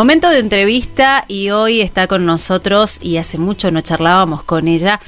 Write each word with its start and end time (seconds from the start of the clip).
Momento 0.00 0.30
de 0.30 0.38
entrevista 0.38 1.26
y 1.28 1.50
hoy 1.50 1.82
está 1.82 2.06
con 2.06 2.24
nosotros 2.24 2.96
y 3.02 3.18
hace 3.18 3.36
mucho 3.36 3.70
no 3.70 3.82
charlábamos 3.82 4.42
con 4.42 4.66
ella. 4.66 4.98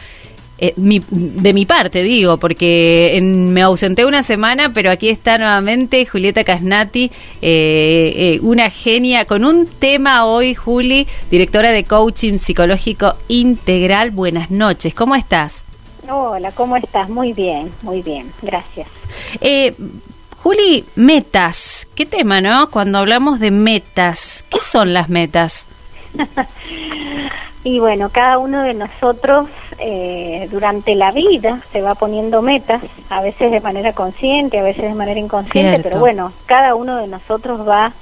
Eh, 0.58 0.74
de 0.76 1.54
mi 1.54 1.64
parte, 1.64 2.02
digo, 2.02 2.36
porque 2.36 3.18
me 3.22 3.62
ausenté 3.62 4.04
una 4.04 4.22
semana, 4.22 4.74
pero 4.74 4.90
aquí 4.90 5.08
está 5.08 5.38
nuevamente 5.38 6.04
Julieta 6.04 6.44
Casnati, 6.44 7.10
eh, 7.40 8.12
eh, 8.14 8.40
una 8.42 8.68
genia, 8.68 9.24
con 9.24 9.46
un 9.46 9.66
tema 9.66 10.26
hoy, 10.26 10.54
Juli, 10.54 11.08
directora 11.30 11.72
de 11.72 11.84
Coaching 11.84 12.36
Psicológico 12.36 13.14
Integral. 13.28 14.10
Buenas 14.10 14.50
noches, 14.50 14.92
¿cómo 14.92 15.14
estás? 15.14 15.64
Hola, 16.06 16.52
¿cómo 16.52 16.76
estás? 16.76 17.08
Muy 17.08 17.32
bien, 17.32 17.72
muy 17.80 18.02
bien, 18.02 18.30
gracias. 18.42 18.88
Juli, 20.42 20.84
metas. 20.96 21.86
¿Qué 21.94 22.04
tema, 22.04 22.40
no? 22.40 22.68
Cuando 22.68 22.98
hablamos 22.98 23.38
de 23.38 23.52
metas, 23.52 24.44
¿qué 24.50 24.58
son 24.58 24.92
las 24.92 25.08
metas? 25.08 25.68
y 27.64 27.78
bueno, 27.78 28.08
cada 28.10 28.38
uno 28.38 28.64
de 28.64 28.74
nosotros 28.74 29.48
eh, 29.78 30.48
durante 30.50 30.96
la 30.96 31.12
vida 31.12 31.60
se 31.70 31.80
va 31.80 31.94
poniendo 31.94 32.42
metas, 32.42 32.82
a 33.08 33.22
veces 33.22 33.52
de 33.52 33.60
manera 33.60 33.92
consciente, 33.92 34.58
a 34.58 34.64
veces 34.64 34.82
de 34.82 34.94
manera 34.94 35.20
inconsciente, 35.20 35.78
pero 35.80 36.00
bueno, 36.00 36.32
cada 36.46 36.74
uno 36.74 36.96
de 36.96 37.06
nosotros 37.06 37.66
va 37.66 37.92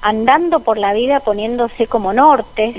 andando 0.00 0.60
por 0.60 0.78
la 0.78 0.92
vida 0.92 1.18
poniéndose 1.18 1.88
como 1.88 2.12
nortes 2.12 2.76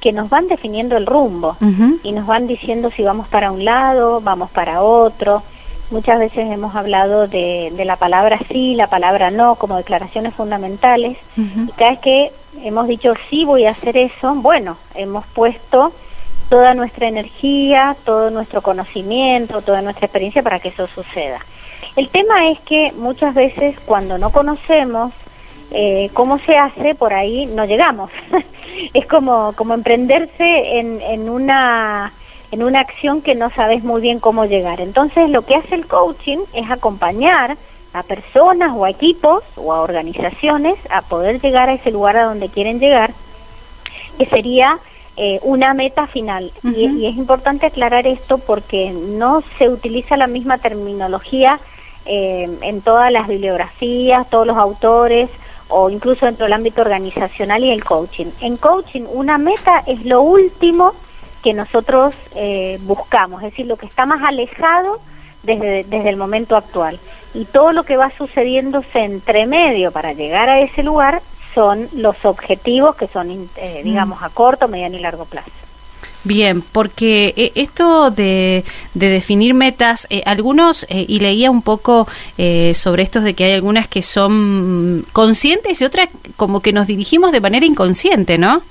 que 0.00 0.12
nos 0.12 0.30
van 0.30 0.46
definiendo 0.46 0.96
el 0.96 1.06
rumbo 1.06 1.56
y 2.04 2.12
nos 2.12 2.26
van 2.26 2.46
diciendo 2.46 2.92
si 2.94 3.02
vamos 3.02 3.26
para 3.26 3.50
un 3.50 3.64
lado, 3.64 4.20
vamos 4.20 4.48
para 4.50 4.80
otro 4.80 5.42
Muchas 5.90 6.18
veces 6.18 6.50
hemos 6.50 6.74
hablado 6.74 7.28
de, 7.28 7.72
la 7.84 7.96
palabra 7.96 8.38
sí, 8.48 8.74
la 8.74 8.86
palabra 8.86 9.30
no, 9.30 9.56
como 9.56 9.76
declaraciones 9.76 10.34
fundamentales. 10.34 11.18
Y 11.36 11.70
cada 11.72 11.90
vez 11.90 12.00
que 12.00 12.32
hemos 12.62 12.88
dicho 12.88 13.14
sí 13.28 13.44
voy 13.44 13.66
a 13.66 13.70
hacer 13.70 13.96
eso, 13.96 14.34
bueno, 14.34 14.76
hemos 14.94 15.26
puesto 15.26 15.92
toda 16.48 16.74
nuestra 16.74 17.08
energía, 17.08 17.96
todo 18.04 18.30
nuestro 18.30 18.62
conocimiento, 18.62 19.62
toda 19.62 19.82
nuestra 19.82 20.06
experiencia 20.06 20.42
para 20.42 20.58
que 20.58 20.68
eso 20.68 20.86
suceda. 20.86 21.38
El 21.96 22.08
tema 22.08 22.48
es 22.48 22.60
que 22.60 22.92
muchas 22.96 23.34
veces 23.34 23.78
cuando 23.84 24.18
no 24.18 24.30
conocemos 24.30 25.12
eh, 25.70 26.10
cómo 26.12 26.38
se 26.38 26.56
hace, 26.56 26.94
por 26.94 27.12
ahí 27.12 27.46
no 27.46 27.64
llegamos. 27.64 28.10
es 28.94 29.06
como, 29.06 29.52
como 29.56 29.74
emprenderse 29.74 30.78
en, 30.78 31.00
en 31.00 31.28
una 31.28 32.12
en 32.54 32.62
una 32.62 32.78
acción 32.78 33.20
que 33.20 33.34
no 33.34 33.50
sabes 33.50 33.82
muy 33.82 34.00
bien 34.00 34.20
cómo 34.20 34.44
llegar. 34.44 34.80
Entonces 34.80 35.28
lo 35.28 35.42
que 35.42 35.56
hace 35.56 35.74
el 35.74 35.86
coaching 35.86 36.38
es 36.52 36.70
acompañar 36.70 37.56
a 37.92 38.04
personas 38.04 38.72
o 38.76 38.84
a 38.84 38.90
equipos 38.90 39.42
o 39.56 39.72
a 39.72 39.80
organizaciones 39.80 40.76
a 40.88 41.02
poder 41.02 41.40
llegar 41.40 41.68
a 41.68 41.72
ese 41.72 41.90
lugar 41.90 42.16
a 42.16 42.26
donde 42.26 42.48
quieren 42.48 42.78
llegar, 42.78 43.12
que 44.18 44.26
sería 44.26 44.78
eh, 45.16 45.40
una 45.42 45.74
meta 45.74 46.06
final. 46.06 46.52
y, 46.62 47.06
es 47.06 47.16
importante 47.16 47.66
aclarar 47.66 48.06
esto 48.06 48.38
porque 48.38 48.92
no 48.92 49.42
se 49.58 49.68
utiliza 49.68 50.16
la 50.16 50.28
misma 50.28 50.58
terminología 50.58 51.58
eh, 52.06 52.48
en 52.60 52.82
todas 52.82 53.10
las 53.10 53.26
bibliografías, 53.26 54.30
todos 54.30 54.46
los 54.46 54.56
autores 54.56 55.28
o 55.66 55.90
incluso 55.90 56.26
dentro 56.26 56.44
del 56.44 56.52
ámbito 56.52 56.82
organizacional 56.82 57.64
y 57.64 57.72
el 57.72 57.82
coaching. 57.82 58.26
En 58.40 58.58
coaching 58.58 59.06
una 59.12 59.38
meta 59.38 59.82
es 59.88 60.04
lo 60.04 60.22
último 60.22 60.92
que 61.44 61.52
nosotros 61.52 62.14
eh, 62.34 62.78
buscamos, 62.84 63.42
es 63.42 63.50
decir, 63.50 63.66
lo 63.66 63.76
que 63.76 63.84
está 63.84 64.06
más 64.06 64.26
alejado 64.26 64.98
desde, 65.42 65.84
desde 65.84 66.08
el 66.08 66.16
momento 66.16 66.56
actual. 66.56 66.98
Y 67.34 67.44
todo 67.44 67.74
lo 67.74 67.82
que 67.82 67.98
va 67.98 68.10
sucediéndose 68.16 69.00
entre 69.00 69.44
medio 69.46 69.92
para 69.92 70.14
llegar 70.14 70.48
a 70.48 70.60
ese 70.60 70.82
lugar 70.82 71.20
son 71.54 71.86
los 71.92 72.24
objetivos 72.24 72.96
que 72.96 73.08
son, 73.08 73.30
eh, 73.56 73.82
mm. 73.82 73.84
digamos, 73.84 74.22
a 74.22 74.30
corto, 74.30 74.68
mediano 74.68 74.96
y 74.96 75.00
largo 75.00 75.26
plazo. 75.26 75.50
Bien, 76.26 76.62
porque 76.62 77.34
eh, 77.36 77.52
esto 77.56 78.10
de, 78.10 78.64
de, 78.94 79.08
definir 79.10 79.52
metas, 79.52 80.08
algunos, 80.24 80.86
y 80.88 81.18
leía 81.18 81.50
un 81.50 81.60
poco 81.60 82.08
sobre 82.72 83.02
estos 83.02 83.22
de 83.22 83.34
que 83.34 83.44
hay 83.44 83.52
algunas 83.52 83.86
que 83.86 84.00
son 84.00 85.04
conscientes 85.12 85.78
y 85.82 85.84
otras 85.84 86.08
como 86.36 86.60
que 86.60 86.72
nos 86.72 86.86
dirigimos 86.86 87.32
de 87.32 87.42
manera 87.42 87.66
inconsciente, 87.66 88.38
¿no? 88.38 88.62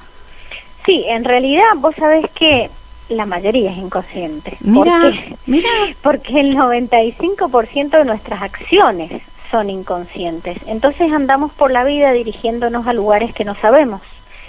Sí, 0.85 1.05
en 1.07 1.23
realidad 1.23 1.63
vos 1.77 1.95
sabés 1.95 2.29
que 2.31 2.69
la 3.09 3.25
mayoría 3.25 3.71
es 3.71 3.77
inconsciente. 3.77 4.57
Mira, 4.61 5.13
mira. 5.45 5.69
Porque 6.01 6.39
el 6.39 6.55
95% 6.55 7.89
de 7.89 8.05
nuestras 8.05 8.41
acciones 8.41 9.21
son 9.51 9.69
inconscientes. 9.69 10.57
Entonces 10.67 11.11
andamos 11.11 11.51
por 11.51 11.71
la 11.71 11.83
vida 11.83 12.11
dirigiéndonos 12.11 12.87
a 12.87 12.93
lugares 12.93 13.33
que 13.33 13.45
no 13.45 13.55
sabemos 13.55 14.01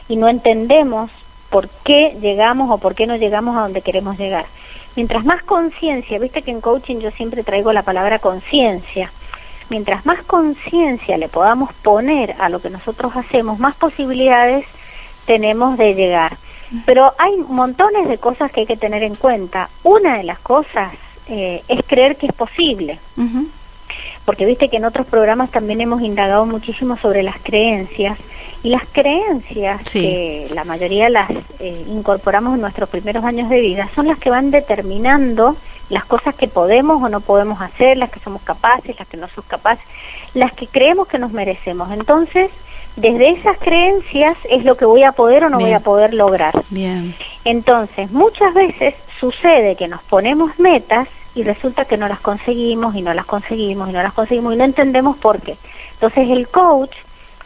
y 0.08 0.16
no 0.16 0.28
entendemos 0.28 1.10
por 1.50 1.68
qué 1.84 2.16
llegamos 2.20 2.70
o 2.70 2.78
por 2.78 2.94
qué 2.94 3.06
no 3.06 3.16
llegamos 3.16 3.56
a 3.56 3.60
donde 3.60 3.82
queremos 3.82 4.18
llegar. 4.18 4.46
Mientras 4.96 5.24
más 5.24 5.42
conciencia, 5.42 6.18
viste 6.18 6.42
que 6.42 6.50
en 6.50 6.60
coaching 6.60 7.00
yo 7.00 7.10
siempre 7.10 7.42
traigo 7.42 7.72
la 7.72 7.82
palabra 7.82 8.18
conciencia, 8.18 9.10
mientras 9.68 10.06
más 10.06 10.22
conciencia 10.22 11.18
le 11.18 11.28
podamos 11.28 11.72
poner 11.74 12.34
a 12.38 12.48
lo 12.48 12.60
que 12.60 12.70
nosotros 12.70 13.16
hacemos, 13.16 13.58
más 13.58 13.74
posibilidades 13.74 14.66
tenemos 15.24 15.76
de 15.78 15.94
llegar. 15.94 16.36
Pero 16.86 17.12
hay 17.18 17.36
montones 17.36 18.08
de 18.08 18.18
cosas 18.18 18.50
que 18.50 18.60
hay 18.60 18.66
que 18.66 18.76
tener 18.76 19.02
en 19.02 19.14
cuenta. 19.14 19.68
Una 19.82 20.16
de 20.16 20.24
las 20.24 20.38
cosas 20.40 20.92
eh, 21.28 21.62
es 21.68 21.80
creer 21.86 22.16
que 22.16 22.26
es 22.26 22.32
posible. 22.32 22.98
Porque 24.24 24.46
viste 24.46 24.68
que 24.68 24.78
en 24.78 24.84
otros 24.84 25.06
programas 25.06 25.50
también 25.50 25.80
hemos 25.80 26.02
indagado 26.02 26.46
muchísimo 26.46 26.96
sobre 26.96 27.22
las 27.22 27.36
creencias. 27.42 28.18
Y 28.62 28.70
las 28.70 28.84
creencias, 28.90 29.82
que 29.92 30.48
la 30.54 30.64
mayoría 30.64 31.10
las 31.10 31.30
eh, 31.60 31.84
incorporamos 31.86 32.54
en 32.54 32.62
nuestros 32.62 32.88
primeros 32.88 33.22
años 33.22 33.50
de 33.50 33.60
vida, 33.60 33.90
son 33.94 34.06
las 34.06 34.18
que 34.18 34.30
van 34.30 34.50
determinando 34.50 35.54
las 35.90 36.06
cosas 36.06 36.34
que 36.34 36.48
podemos 36.48 37.02
o 37.02 37.10
no 37.10 37.20
podemos 37.20 37.60
hacer, 37.60 37.98
las 37.98 38.10
que 38.10 38.20
somos 38.20 38.40
capaces, 38.40 38.98
las 38.98 39.06
que 39.06 39.18
no 39.18 39.28
somos 39.28 39.44
capaces, 39.44 39.84
las 40.32 40.54
que 40.54 40.66
creemos 40.66 41.08
que 41.08 41.18
nos 41.18 41.32
merecemos. 41.32 41.92
Entonces, 41.92 42.50
desde 42.96 43.30
esas 43.30 43.58
creencias 43.58 44.36
es 44.48 44.64
lo 44.64 44.76
que 44.76 44.84
voy 44.84 45.02
a 45.02 45.12
poder 45.12 45.44
o 45.44 45.50
no 45.50 45.58
voy 45.58 45.72
a 45.72 45.80
poder 45.80 46.14
lograr. 46.14 46.54
Bien. 46.70 47.14
Entonces, 47.44 48.10
muchas 48.12 48.54
veces 48.54 48.94
sucede 49.18 49.76
que 49.76 49.88
nos 49.88 50.02
ponemos 50.02 50.58
metas 50.58 51.08
y 51.34 51.42
resulta 51.42 51.84
que 51.84 51.96
no 51.96 52.06
las 52.08 52.20
conseguimos 52.20 52.94
y 52.94 53.02
no 53.02 53.12
las 53.12 53.26
conseguimos 53.26 53.88
y 53.88 53.92
no 53.92 54.02
las 54.02 54.12
conseguimos 54.12 54.54
y 54.54 54.56
no 54.56 54.64
entendemos 54.64 55.16
por 55.16 55.40
qué. 55.40 55.56
Entonces, 55.94 56.30
el 56.30 56.48
coach 56.48 56.94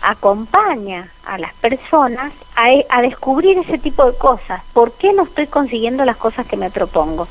acompaña 0.02 1.10
a 1.24 1.38
las 1.38 1.54
personas 1.54 2.32
a, 2.54 2.68
a 2.90 3.02
descubrir 3.02 3.58
ese 3.58 3.78
tipo 3.78 4.04
de 4.04 4.16
cosas. 4.16 4.62
¿Por 4.72 4.92
qué 4.92 5.12
no 5.12 5.24
estoy 5.24 5.46
consiguiendo 5.46 6.04
las 6.04 6.16
cosas 6.16 6.46
que 6.46 6.56
me 6.56 6.70
propongo? 6.70 7.26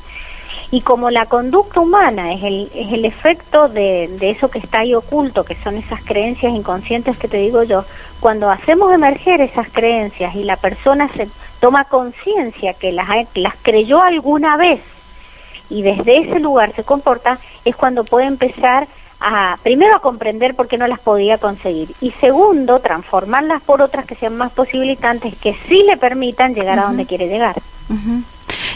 Y 0.70 0.82
como 0.82 1.10
la 1.10 1.24
conducta 1.26 1.80
humana 1.80 2.34
es 2.34 2.42
el, 2.42 2.70
es 2.74 2.92
el 2.92 3.06
efecto 3.06 3.68
de, 3.68 4.08
de, 4.20 4.30
eso 4.30 4.50
que 4.50 4.58
está 4.58 4.80
ahí 4.80 4.94
oculto, 4.94 5.44
que 5.44 5.54
son 5.54 5.76
esas 5.76 6.04
creencias 6.04 6.52
inconscientes 6.52 7.16
que 7.16 7.26
te 7.26 7.38
digo 7.38 7.62
yo, 7.62 7.84
cuando 8.20 8.50
hacemos 8.50 8.92
emerger 8.92 9.40
esas 9.40 9.68
creencias 9.70 10.34
y 10.34 10.44
la 10.44 10.56
persona 10.56 11.08
se 11.08 11.28
toma 11.60 11.84
conciencia 11.84 12.74
que 12.74 12.92
las, 12.92 13.08
las 13.34 13.54
creyó 13.62 14.02
alguna 14.02 14.56
vez 14.56 14.80
y 15.70 15.82
desde 15.82 16.18
ese 16.18 16.40
lugar 16.40 16.72
se 16.74 16.84
comporta, 16.84 17.38
es 17.64 17.76
cuando 17.76 18.04
puede 18.04 18.26
empezar 18.26 18.86
a, 19.20 19.58
primero 19.62 19.96
a 19.96 20.00
comprender 20.00 20.54
por 20.54 20.68
qué 20.68 20.78
no 20.78 20.86
las 20.86 21.00
podía 21.00 21.38
conseguir 21.38 21.90
y 22.00 22.12
segundo, 22.12 22.80
transformarlas 22.80 23.62
por 23.62 23.82
otras 23.82 24.06
que 24.06 24.14
sean 24.14 24.36
más 24.36 24.52
posibilitantes, 24.52 25.36
que 25.36 25.54
sí 25.68 25.82
le 25.82 25.96
permitan 25.96 26.54
llegar 26.54 26.78
a 26.78 26.84
donde 26.84 27.06
quiere 27.06 27.28
llegar. 27.28 27.56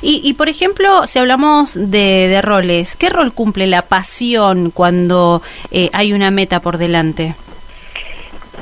Y, 0.05 0.35
por 0.35 0.49
ejemplo, 0.49 1.07
si 1.07 1.21
hablamos 1.21 1.79
de, 1.79 2.41
roles, 2.43 2.97
¿qué 2.97 3.09
rol 3.09 3.33
cumple 3.33 3.69
la 3.69 3.83
pasión 3.83 4.73
cuando 4.73 5.43
eh, 5.71 5.91
hay 5.93 6.13
una 6.13 6.33
meta 6.33 6.61
por 6.61 6.77
delante? 6.77 7.37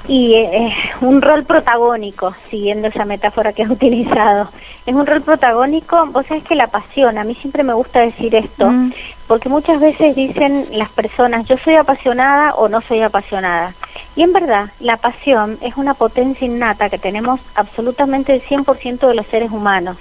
Y 0.07 0.35
eh, 0.35 0.75
un 1.01 1.23
rol 1.23 1.45
protagónico, 1.45 2.35
siguiendo 2.51 2.89
esa 2.89 3.07
metáfora 3.07 3.55
que 3.55 3.63
has 3.63 3.71
utilizado. 3.79 4.51
Es 4.85 4.95
un 4.95 5.07
rol 5.07 5.23
protagónico, 5.23 6.05
vos 6.07 6.27
sabés 6.27 6.45
que 6.45 6.55
la 6.55 6.67
pasión, 6.67 7.17
a 7.17 7.25
mí 7.25 7.35
siempre 7.35 7.63
me 7.63 7.73
gusta 7.73 8.01
decir 8.01 8.35
esto, 8.35 8.71
mm. 8.71 8.93
porque 9.27 9.49
muchas 9.49 9.81
veces 9.81 10.15
dicen 10.15 10.67
las 10.73 10.91
personas, 10.91 11.47
yo 11.47 11.57
soy 11.57 11.77
apasionada 11.77 12.55
o 12.55 12.69
no 12.69 12.83
soy 12.83 13.01
apasionada. 13.01 13.73
Y 14.15 14.25
en 14.25 14.35
verdad, 14.35 14.71
la 14.79 14.99
pasión 14.99 15.57
es 15.63 15.79
una 15.79 15.95
potencia 15.95 16.47
innata 16.47 16.91
que 16.91 16.99
tenemos 16.99 17.41
absolutamente 17.55 18.35
el 18.35 18.43
100% 18.43 19.09
de 19.09 19.15
los 19.15 19.27
seres 19.27 19.51
humanos 19.51 19.97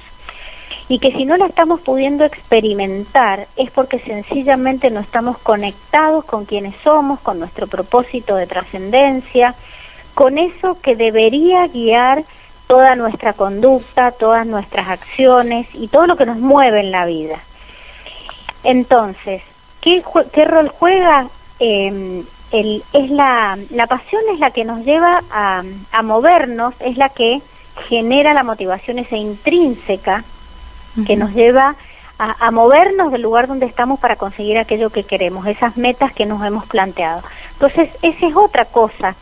y 0.90 0.98
que 0.98 1.12
si 1.12 1.24
no 1.24 1.38
la 1.38 1.46
estamos 1.46 1.82
pudiendo 1.82 2.26
experimentar 2.26 3.48
es 3.56 3.70
porque 3.70 4.00
sencillamente 4.00 4.90
no 4.90 5.00
estamos 5.00 5.38
conectados 5.38 6.26
con 6.26 6.46
quienes 6.46 6.76
somos, 6.84 7.20
con 7.20 7.38
nuestro 7.38 7.68
propósito 7.68 8.36
de 8.36 8.48
trascendencia, 8.48 9.54
con 10.16 10.40
eso 10.40 10.80
que 10.82 10.96
debería 10.96 11.68
guiar 11.68 12.24
toda 12.66 12.96
nuestra 12.96 13.34
conducta, 13.34 14.12
todas 14.12 14.48
nuestras 14.48 14.90
acciones 14.90 15.68
y 15.74 15.90
todo 15.90 16.08
lo 16.08 16.18
que 16.18 16.26
nos 16.26 16.38
mueve 16.38 16.80
en 16.80 16.92
la 16.92 17.06
vida. 17.06 17.38
Entonces, 18.64 19.44
¿qué, 19.82 20.04
qué 20.34 20.46
rol 20.46 20.70
juega? 20.70 21.28
Eh, 21.60 22.24
el, 22.52 22.84
es 22.94 23.12
la, 23.12 23.60
la 23.70 23.86
pasión 23.86 24.24
es 24.34 24.40
la 24.40 24.50
que 24.50 24.66
nos 24.66 24.84
lleva 24.84 25.22
a, 25.30 25.62
a 25.92 26.02
movernos, 26.02 26.74
es 26.80 26.98
la 26.98 27.10
que 27.10 27.42
genera 27.88 28.34
la 28.34 28.44
motivación 28.44 28.98
esa 28.98 29.18
intrínseca 29.18 30.24
que 31.06 31.16
nos 31.16 31.34
lleva 31.34 31.76
a, 32.18 32.52
movernos 32.52 33.12
del 33.12 33.22
lugar 33.22 33.48
donde 33.48 33.66
estamos 33.66 34.00
para 34.00 34.18
conseguir 34.18 34.58
aquello 34.58 34.90
que 34.90 35.04
queremos, 35.04 35.48
esas 35.48 35.78
metas 35.78 36.12
que 36.14 36.26
nos 36.26 36.44
hemos 36.46 36.66
planteado. 36.66 37.24
Entonces, 37.54 37.90
esa 38.02 38.28
es 38.28 38.36
otra 38.36 38.66
cosa. 38.66 39.16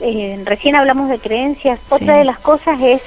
Eh, 0.00 0.42
recién 0.44 0.74
hablamos 0.74 1.08
de 1.08 1.18
creencias, 1.18 1.78
otra 1.90 2.16
de 2.16 2.24
las 2.24 2.38
cosas 2.38 2.80
es 2.80 3.02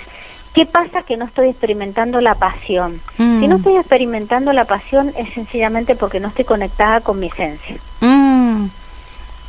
¿Qué 0.53 0.67
pasa 0.67 1.01
que 1.01 1.17
no 1.17 1.25
estoy 1.25 1.49
experimentando 1.49 2.21
la 2.21 2.35
pasión? 2.35 3.01
Si 3.17 3.23
no 3.23 3.55
mm. 3.55 3.57
estoy 3.57 3.75
experimentando 3.77 4.53
la 4.53 4.65
pasión 4.65 5.11
es 5.17 5.33
sencillamente 5.33 5.95
porque 5.95 6.19
no 6.19 6.27
estoy 6.27 6.45
conectada 6.45 7.01
con 7.01 7.19
mi 7.19 7.27
esencia. 7.27 7.77
Mm. 8.01 8.42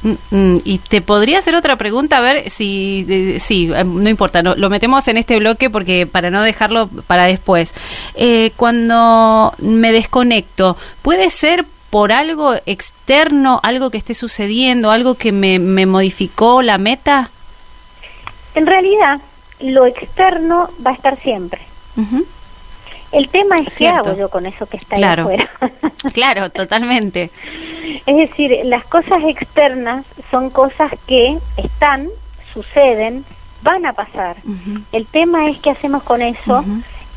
Mm, 0.05 0.59
y 0.65 0.79
te 0.79 1.01
podría 1.01 1.39
hacer 1.39 1.57
otra 1.57 1.77
pregunta, 1.77 2.19
a 2.19 2.21
ver 2.21 2.51
si, 2.51 3.39
sí, 3.41 3.71
eh, 3.75 3.85
no 3.85 4.09
importa, 4.11 4.43
lo 4.43 4.69
metemos 4.69 5.09
en 5.09 5.17
este 5.17 5.39
bloque 5.39 5.71
porque 5.71 6.07
para 6.07 6.31
no 6.31 6.43
dejarlo 6.43 6.89
para 7.07 7.25
después. 7.25 7.75
Eh, 8.15 8.53
cuando 8.57 9.55
me 9.59 9.93
desconecto, 9.93 10.77
¿puede 11.01 11.31
ser 11.31 11.65
por 11.89 12.13
algo 12.13 12.55
externo, 12.67 13.61
algo 13.63 13.91
que 13.91 13.99
esté 13.99 14.13
sucediendo, 14.13 14.91
algo 14.91 15.15
que 15.15 15.33
me, 15.33 15.59
me 15.59 15.87
modificó 15.87 16.61
la 16.61 16.77
meta? 16.77 17.31
En 18.55 18.67
realidad, 18.67 19.21
lo 19.61 19.87
externo 19.87 20.71
va 20.85 20.91
a 20.91 20.95
estar 20.95 21.19
siempre. 21.21 21.63
El 23.13 23.29
tema 23.29 23.59
es 23.59 23.77
qué 23.77 23.89
hago 23.89 24.17
yo 24.17 24.29
con 24.29 24.45
eso 24.45 24.67
que 24.67 24.77
está 24.77 24.97
ahí 24.97 25.05
afuera. 25.05 25.49
claro, 26.13 26.51
totalmente. 26.51 27.31
Es 28.07 28.17
decir, 28.17 28.59
las 28.65 28.85
cosas 28.85 29.23
externas 29.25 30.05
son 30.31 30.51
cosas 30.51 30.93
que 31.07 31.39
están, 31.57 32.09
suceden, 32.53 33.25
van 33.63 33.87
a 33.87 33.93
pasar. 33.93 34.37
El 34.93 35.07
tema 35.07 35.49
es 35.49 35.59
qué 35.59 35.71
hacemos 35.71 36.03
con 36.03 36.23
eso, 36.23 36.65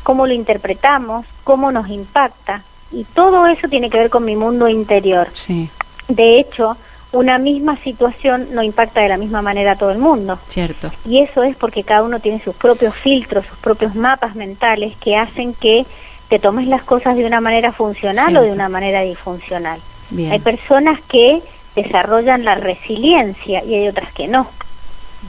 cómo 0.02 0.26
lo 0.26 0.32
interpretamos, 0.32 1.26
cómo 1.44 1.70
nos 1.70 1.88
impacta. 1.88 2.62
Y 2.90 3.04
todo 3.04 3.46
eso 3.46 3.68
tiene 3.68 3.90
que 3.90 3.98
ver 3.98 4.10
con 4.10 4.24
mi 4.24 4.34
mundo 4.34 4.68
interior. 4.68 5.28
Sí. 5.34 5.68
De 6.08 6.40
hecho, 6.40 6.76
una 7.12 7.38
misma 7.38 7.76
situación 7.76 8.48
no 8.52 8.62
impacta 8.62 9.00
de 9.00 9.08
la 9.08 9.16
misma 9.16 9.42
manera 9.42 9.72
a 9.72 9.76
todo 9.76 9.90
el 9.90 9.98
mundo. 9.98 10.38
Cierto. 10.48 10.90
Y 11.06 11.20
eso 11.20 11.42
es 11.42 11.56
porque 11.56 11.84
cada 11.84 12.02
uno 12.02 12.20
tiene 12.20 12.40
sus 12.42 12.54
propios 12.54 12.94
filtros, 12.94 13.46
sus 13.46 13.58
propios 13.58 13.94
mapas 13.94 14.34
mentales 14.34 14.96
que 14.96 15.16
hacen 15.16 15.54
que 15.54 15.86
te 16.28 16.38
tomes 16.38 16.66
las 16.66 16.82
cosas 16.82 17.16
de 17.16 17.24
una 17.24 17.40
manera 17.40 17.72
funcional 17.72 18.36
o 18.36 18.42
de 18.42 18.52
una 18.52 18.68
manera 18.68 19.02
disfuncional. 19.02 19.80
Hay 20.10 20.38
personas 20.38 21.00
que 21.02 21.42
desarrollan 21.76 22.44
la 22.44 22.54
resiliencia 22.54 23.62
y 23.64 23.74
hay 23.74 23.88
otras 23.88 24.12
que 24.12 24.26
no, 24.26 24.48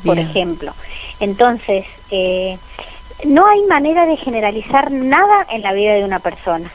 por 0.05 0.17
ejemplo. 0.17 0.73
Entonces, 1.19 1.85
eh, 2.11 2.57
no 3.25 3.47
hay 3.47 3.61
manera 3.63 4.05
de 4.05 4.17
generalizar 4.17 4.91
nada 4.91 5.45
en 5.51 5.61
la 5.61 5.73
vida 5.73 5.93
de 5.93 6.03
una 6.03 6.19
persona. 6.19 6.71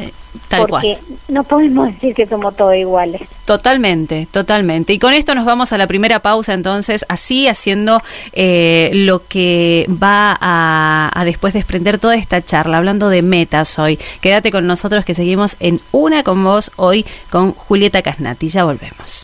Eh, 0.00 0.12
tal 0.48 0.66
porque 0.66 0.98
no 1.28 1.44
podemos 1.44 1.86
decir 1.86 2.14
que 2.14 2.26
somos 2.26 2.56
todos 2.56 2.74
iguales. 2.74 3.22
Totalmente, 3.44 4.28
totalmente. 4.30 4.92
Y 4.92 4.98
con 4.98 5.12
esto 5.12 5.34
nos 5.34 5.44
vamos 5.44 5.72
a 5.72 5.78
la 5.78 5.86
primera 5.86 6.20
pausa, 6.20 6.52
entonces, 6.52 7.04
así 7.08 7.48
haciendo 7.48 8.02
eh, 8.32 8.90
lo 8.92 9.26
que 9.26 9.86
va 9.90 10.36
a, 10.40 11.10
a, 11.12 11.24
después 11.24 11.54
desprender 11.54 11.98
toda 11.98 12.16
esta 12.16 12.42
charla, 12.42 12.78
hablando 12.78 13.08
de 13.08 13.22
metas 13.22 13.78
hoy. 13.78 13.98
Quédate 14.20 14.50
con 14.50 14.66
nosotros 14.66 15.04
que 15.04 15.14
seguimos 15.14 15.56
en 15.60 15.80
Una 15.92 16.22
con 16.22 16.42
vos 16.44 16.70
hoy 16.76 17.04
con 17.30 17.52
Julieta 17.52 18.02
Casnati. 18.02 18.48
Ya 18.48 18.64
volvemos. 18.64 19.22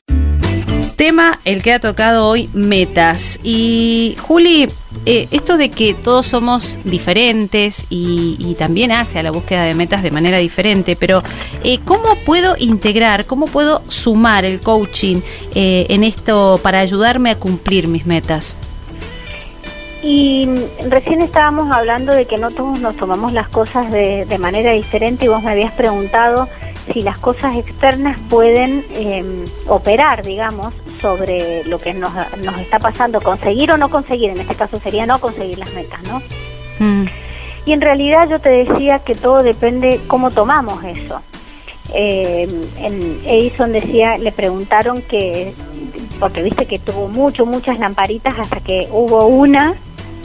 Tema, 0.96 1.38
el 1.44 1.62
que 1.62 1.75
ha 1.75 1.78
tocado 1.78 2.26
hoy, 2.26 2.48
metas. 2.54 3.38
Y 3.43 4.16
Juli, 4.19 4.66
eh, 5.04 5.28
esto 5.31 5.58
de 5.58 5.69
que 5.69 5.93
todos 5.93 6.25
somos 6.25 6.78
diferentes 6.84 7.84
y, 7.90 8.56
también 8.58 8.90
hace 8.90 9.19
a 9.19 9.22
la 9.22 9.31
búsqueda 9.31 9.64
de 9.64 9.75
metas 9.75 10.02
de 10.02 10.10
manera 10.10 10.38
diferente, 10.38 10.96
pero 10.96 11.22
eh, 11.62 11.81
¿cómo 11.84 12.16
puedo 12.25 12.56
integrar, 12.58 13.26
cómo 13.26 13.44
puedo 13.46 13.82
sumar 13.88 14.46
el 14.46 14.60
coaching 14.60 15.20
eh, 15.54 15.84
en 15.90 16.02
esto 16.02 16.58
para 16.62 16.81
ayudarme 16.81 17.31
a 17.31 17.37
cumplir 17.37 17.88
mis 17.88 18.06
metas? 18.06 18.56
Y 20.02 20.49
recién 20.88 21.20
estábamos 21.20 21.70
hablando 21.70 22.14
de 22.14 22.25
que 22.25 22.38
no 22.38 22.50
todos 22.50 22.81
nos 22.81 22.96
tomamos 22.96 23.34
las 23.34 23.49
cosas 23.49 23.92
de, 23.92 24.25
de 24.25 24.38
manera 24.38 24.72
diferente 24.72 25.26
y 25.26 25.28
vos 25.28 25.42
me 25.42 25.50
habías 25.50 25.72
preguntado 25.72 26.49
si 26.93 27.03
las 27.03 27.19
cosas 27.19 27.56
externas 27.56 28.19
pueden 28.29 28.85
em, 28.94 29.44
operar, 29.67 30.25
digamos, 30.25 30.73
sobre 31.00 31.65
lo 31.65 31.79
que 31.79 31.94
nos, 31.94 32.12
nos 32.44 32.61
está 32.61 32.79
pasando, 32.79 33.21
conseguir 33.21 33.71
o 33.73 33.77
no 33.77 33.88
conseguir, 33.88 34.31
en 34.31 34.41
este 34.41 34.55
caso 34.55 34.79
sería 34.81 35.06
no 35.06 35.19
conseguir 35.19 35.59
las 35.59 35.73
metas, 35.75 36.03
¿no? 36.05 36.23
Mm. 36.79 37.06
Y 37.67 37.73
en 37.73 37.81
realidad 37.81 38.29
yo 38.29 38.38
te 38.38 38.49
decía 38.49 39.00
que 39.00 39.15
todo 39.15 39.43
depende 39.43 40.00
cómo 40.06 40.31
tomamos 40.31 40.85
eso. 40.85 41.21
Eh, 41.94 42.49
en 42.79 43.21
Edison 43.25 43.73
decía, 43.73 44.19
le 44.19 44.33
preguntaron 44.33 45.03
que, 45.03 45.53
porque 46.21 46.43
viste 46.43 46.67
que 46.67 46.79
tuvo 46.79 47.09
mucho, 47.09 47.44
muchas 47.47 47.79
lamparitas 47.79 48.38
hasta 48.38 48.61
que 48.61 48.88
hubo 48.91 49.27
una 49.27 49.75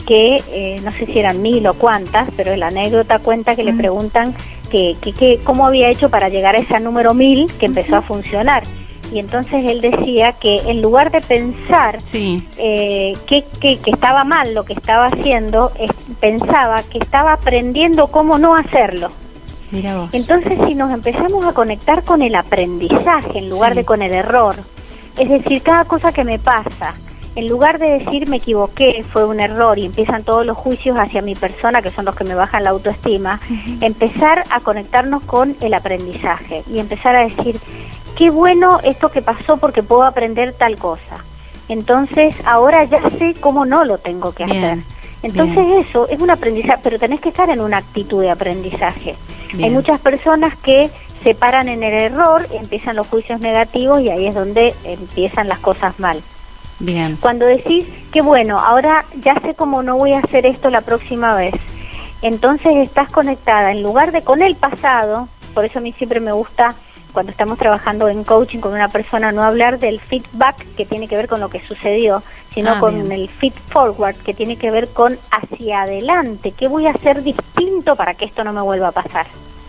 que 0.06 0.42
eh, 0.50 0.80
no 0.82 0.90
sé 0.90 1.06
si 1.06 1.18
eran 1.18 1.42
mil 1.42 1.66
o 1.66 1.74
cuántas, 1.74 2.28
pero 2.36 2.54
la 2.56 2.68
anécdota 2.68 3.18
cuenta 3.20 3.54
que 3.54 3.64
le 3.64 3.72
mm. 3.72 3.78
preguntan 3.78 4.34
que, 4.72 4.96
que, 5.18 5.38
cómo 5.44 5.66
había 5.66 5.90
hecho 5.90 6.08
para 6.08 6.30
llegar 6.30 6.56
a 6.56 6.58
ese 6.58 6.80
número 6.80 7.12
mil 7.12 7.52
que 7.58 7.66
empezó 7.66 7.96
a 7.96 8.02
funcionar. 8.02 8.62
Y 9.12 9.18
entonces 9.18 9.66
él 9.66 9.82
decía 9.82 10.32
que 10.32 10.56
en 10.66 10.80
lugar 10.80 11.10
de 11.10 11.20
pensar 11.20 11.98
eh, 12.14 13.14
que, 13.26 13.44
que, 13.60 13.78
estaba 13.84 14.24
mal 14.24 14.54
lo 14.54 14.64
que 14.64 14.72
estaba 14.72 15.06
haciendo, 15.06 15.70
pensaba 16.18 16.82
que 16.84 16.96
estaba 16.96 17.34
aprendiendo 17.34 18.06
cómo 18.06 18.38
no 18.38 18.56
hacerlo. 18.56 19.10
Entonces 20.12 20.58
si 20.66 20.74
nos 20.74 20.90
empezamos 20.92 21.44
a 21.44 21.52
conectar 21.52 22.04
con 22.04 22.22
el 22.22 22.34
aprendizaje 22.34 23.38
en 23.38 23.50
lugar 23.50 23.74
de 23.74 23.84
con 23.84 24.00
el 24.00 24.12
error, 24.12 24.56
es 25.18 25.28
decir, 25.28 25.62
cada 25.62 25.84
cosa 25.84 26.12
que 26.12 26.24
me 26.24 26.38
pasa, 26.38 26.94
en 27.34 27.48
lugar 27.48 27.78
de 27.78 27.98
decir 27.98 28.28
me 28.28 28.36
equivoqué, 28.36 29.04
fue 29.10 29.24
un 29.24 29.40
error 29.40 29.78
y 29.78 29.86
empiezan 29.86 30.24
todos 30.24 30.44
los 30.44 30.56
juicios 30.56 30.98
hacia 30.98 31.22
mi 31.22 31.34
persona, 31.34 31.82
que 31.82 31.90
son 31.90 32.04
los 32.04 32.14
que 32.14 32.24
me 32.24 32.34
bajan 32.34 32.64
la 32.64 32.70
autoestima, 32.70 33.40
empezar 33.80 34.44
a 34.50 34.60
conectarnos 34.60 35.22
con 35.22 35.56
el 35.60 35.74
aprendizaje 35.74 36.62
y 36.70 36.78
empezar 36.78 37.16
a 37.16 37.20
decir, 37.20 37.58
qué 38.16 38.30
bueno 38.30 38.80
esto 38.82 39.08
que 39.08 39.22
pasó 39.22 39.56
porque 39.56 39.82
puedo 39.82 40.02
aprender 40.02 40.52
tal 40.52 40.78
cosa. 40.78 41.24
Entonces 41.68 42.34
ahora 42.44 42.84
ya 42.84 43.08
sé 43.10 43.34
cómo 43.40 43.64
no 43.64 43.84
lo 43.84 43.98
tengo 43.98 44.32
que 44.32 44.44
hacer. 44.44 44.78
Entonces 45.22 45.86
eso 45.86 46.08
es 46.08 46.20
un 46.20 46.30
aprendizaje, 46.30 46.80
pero 46.82 46.98
tenés 46.98 47.20
que 47.20 47.28
estar 47.28 47.48
en 47.48 47.60
una 47.60 47.78
actitud 47.78 48.20
de 48.20 48.30
aprendizaje. 48.30 49.14
Hay 49.54 49.70
muchas 49.70 50.00
personas 50.00 50.56
que 50.56 50.90
se 51.22 51.34
paran 51.34 51.68
en 51.68 51.82
el 51.82 51.94
error, 51.94 52.46
empiezan 52.50 52.96
los 52.96 53.06
juicios 53.06 53.40
negativos 53.40 54.00
y 54.00 54.10
ahí 54.10 54.26
es 54.26 54.34
donde 54.34 54.74
empiezan 54.84 55.48
las 55.48 55.60
cosas 55.60 55.98
mal. 56.00 56.20
Bien. 56.82 57.16
Cuando 57.20 57.46
decís 57.46 57.86
que 58.12 58.22
bueno, 58.22 58.58
ahora 58.58 59.04
ya 59.22 59.34
sé 59.40 59.54
cómo 59.54 59.82
no 59.82 59.96
voy 59.96 60.12
a 60.12 60.18
hacer 60.18 60.46
esto 60.46 60.68
la 60.68 60.80
próxima 60.80 61.34
vez, 61.34 61.54
entonces 62.22 62.76
estás 62.76 63.10
conectada 63.10 63.70
en 63.70 63.82
lugar 63.82 64.12
de 64.12 64.22
con 64.22 64.42
el 64.42 64.56
pasado, 64.56 65.28
por 65.54 65.64
eso 65.64 65.78
a 65.78 65.82
mí 65.82 65.92
siempre 65.92 66.18
me 66.18 66.32
gusta 66.32 66.74
cuando 67.12 67.30
estamos 67.30 67.58
trabajando 67.58 68.08
en 68.08 68.24
coaching 68.24 68.58
con 68.58 68.72
una 68.72 68.88
persona, 68.88 69.32
no 69.32 69.42
hablar 69.42 69.78
del 69.78 70.00
feedback 70.00 70.56
que 70.76 70.84
tiene 70.84 71.06
que 71.08 71.16
ver 71.16 71.28
con 71.28 71.40
lo 71.40 71.50
que 71.50 71.60
sucedió, 71.60 72.22
sino 72.52 72.72
ah, 72.72 72.80
con 72.80 73.12
el 73.12 73.28
feed 73.28 73.52
forward 73.68 74.16
que 74.16 74.34
tiene 74.34 74.56
que 74.56 74.70
ver 74.70 74.88
con 74.88 75.18
hacia 75.30 75.82
adelante, 75.82 76.52
qué 76.52 76.68
voy 76.68 76.86
a 76.86 76.90
hacer 76.90 77.22
distinto 77.22 77.96
para 77.96 78.14
que 78.14 78.24
esto 78.24 78.44
no 78.44 78.52
me 78.52 78.62
vuelva 78.62 78.88
a 78.88 78.92
pasar. 78.92 79.26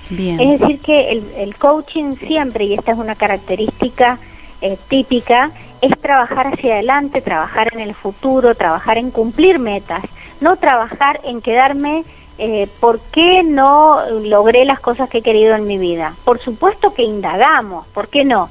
Bien. 0.09 0.39
Es 0.39 0.59
decir, 0.59 0.79
que 0.79 1.11
el, 1.11 1.55
coaching 1.55 2.15
siempre, 2.15 2.65
y 2.65 2.73
esta 2.73 2.91
es 2.91 2.97
una 2.97 3.15
característica 3.15 4.19
eh, 4.61 4.77
típica, 4.87 5.51
es 5.83 5.99
trabajar 5.99 6.47
hacia 6.47 6.75
adelante, 6.75 7.21
trabajar 7.21 7.73
en 7.73 7.81
el 7.81 7.93
futuro, 7.93 8.55
trabajar 8.55 8.97
en 8.97 9.11
cumplir 9.11 9.59
metas, 9.59 10.03
no 10.39 10.55
trabajar 10.55 11.19
en 11.23 11.41
quedarme 11.41 12.03
eh, 12.37 12.67
¿por 12.79 12.99
qué 12.99 13.43
no 13.43 14.01
logré 14.23 14.65
las 14.65 14.79
cosas 14.79 15.09
que 15.09 15.19
he 15.19 15.21
querido 15.21 15.55
en 15.55 15.67
mi 15.67 15.77
vida? 15.77 16.13
Por 16.23 16.39
supuesto 16.39 16.93
que 16.93 17.03
indagamos, 17.03 17.85
¿por 17.87 18.07
qué 18.07 18.23
no? 18.23 18.49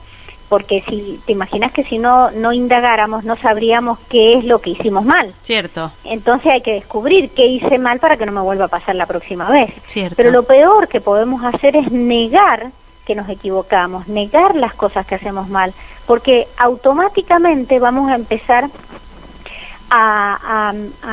Porque 0.48 0.84
si 0.86 1.18
te 1.24 1.32
imaginas 1.32 1.72
que 1.72 1.82
si 1.82 1.98
no 1.98 2.30
no 2.30 2.52
indagáramos 2.52 3.24
no 3.24 3.36
sabríamos 3.36 3.98
qué 4.10 4.34
es 4.34 4.44
lo 4.44 4.60
que 4.60 4.70
hicimos 4.70 5.04
mal. 5.04 5.34
Cierto. 5.42 5.90
Entonces 6.04 6.52
hay 6.52 6.60
que 6.60 6.74
descubrir 6.74 7.30
qué 7.30 7.46
hice 7.46 7.78
mal 7.78 7.98
para 7.98 8.16
que 8.16 8.26
no 8.26 8.32
me 8.32 8.42
vuelva 8.42 8.66
a 8.66 8.68
pasar 8.68 8.94
la 8.94 9.06
próxima 9.06 9.50
vez. 9.50 9.72
Cierto. 9.86 10.14
Pero 10.16 10.30
lo 10.30 10.44
peor 10.44 10.88
que 10.88 11.00
podemos 11.00 11.42
hacer 11.42 11.74
es 11.74 11.90
negar 11.90 12.70
que 13.04 13.14
nos 13.14 13.28
equivocamos, 13.28 14.08
negar 14.08 14.54
las 14.54 14.74
cosas 14.74 15.06
que 15.06 15.14
hacemos 15.14 15.48
mal, 15.48 15.72
porque 16.06 16.46
automáticamente 16.56 17.78
vamos 17.78 18.10
a 18.10 18.14
empezar 18.14 18.70
a, 19.90 20.72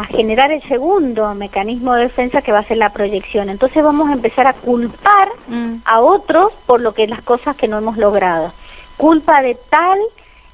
generar 0.09 0.51
el 0.51 0.61
segundo 0.63 1.33
mecanismo 1.35 1.93
de 1.95 2.03
defensa 2.03 2.41
que 2.41 2.51
va 2.51 2.59
a 2.59 2.63
ser 2.63 2.77
la 2.77 2.93
proyección. 2.93 3.49
Entonces 3.49 3.83
vamos 3.83 4.09
a 4.09 4.13
empezar 4.13 4.47
a 4.47 4.53
culpar 4.53 5.27
mm. 5.47 5.81
a 5.83 5.99
otros 5.99 6.53
por 6.65 6.79
lo 6.79 6.93
que 6.93 7.07
las 7.07 7.21
cosas 7.21 7.55
que 7.55 7.67
no 7.67 7.77
hemos 7.77 7.97
logrado. 7.97 8.53
Culpa 8.97 9.41
de 9.41 9.55
tal 9.55 9.99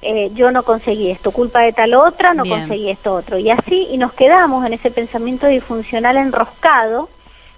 eh, 0.01 0.29
yo 0.35 0.51
no 0.51 0.63
conseguí 0.63 1.09
esto, 1.09 1.31
culpa 1.31 1.61
de 1.61 1.73
tal 1.73 1.95
otra, 1.95 2.33
no 2.33 2.45
conseguí 2.45 2.89
esto 2.89 3.13
otro. 3.13 3.39
Y 3.39 3.49
así, 3.49 3.87
y 3.89 3.97
nos 3.97 4.13
quedamos 4.13 4.65
en 4.65 4.73
ese 4.73 4.91
pensamiento 4.91 5.47
disfuncional 5.47 6.17
enroscado, 6.17 7.09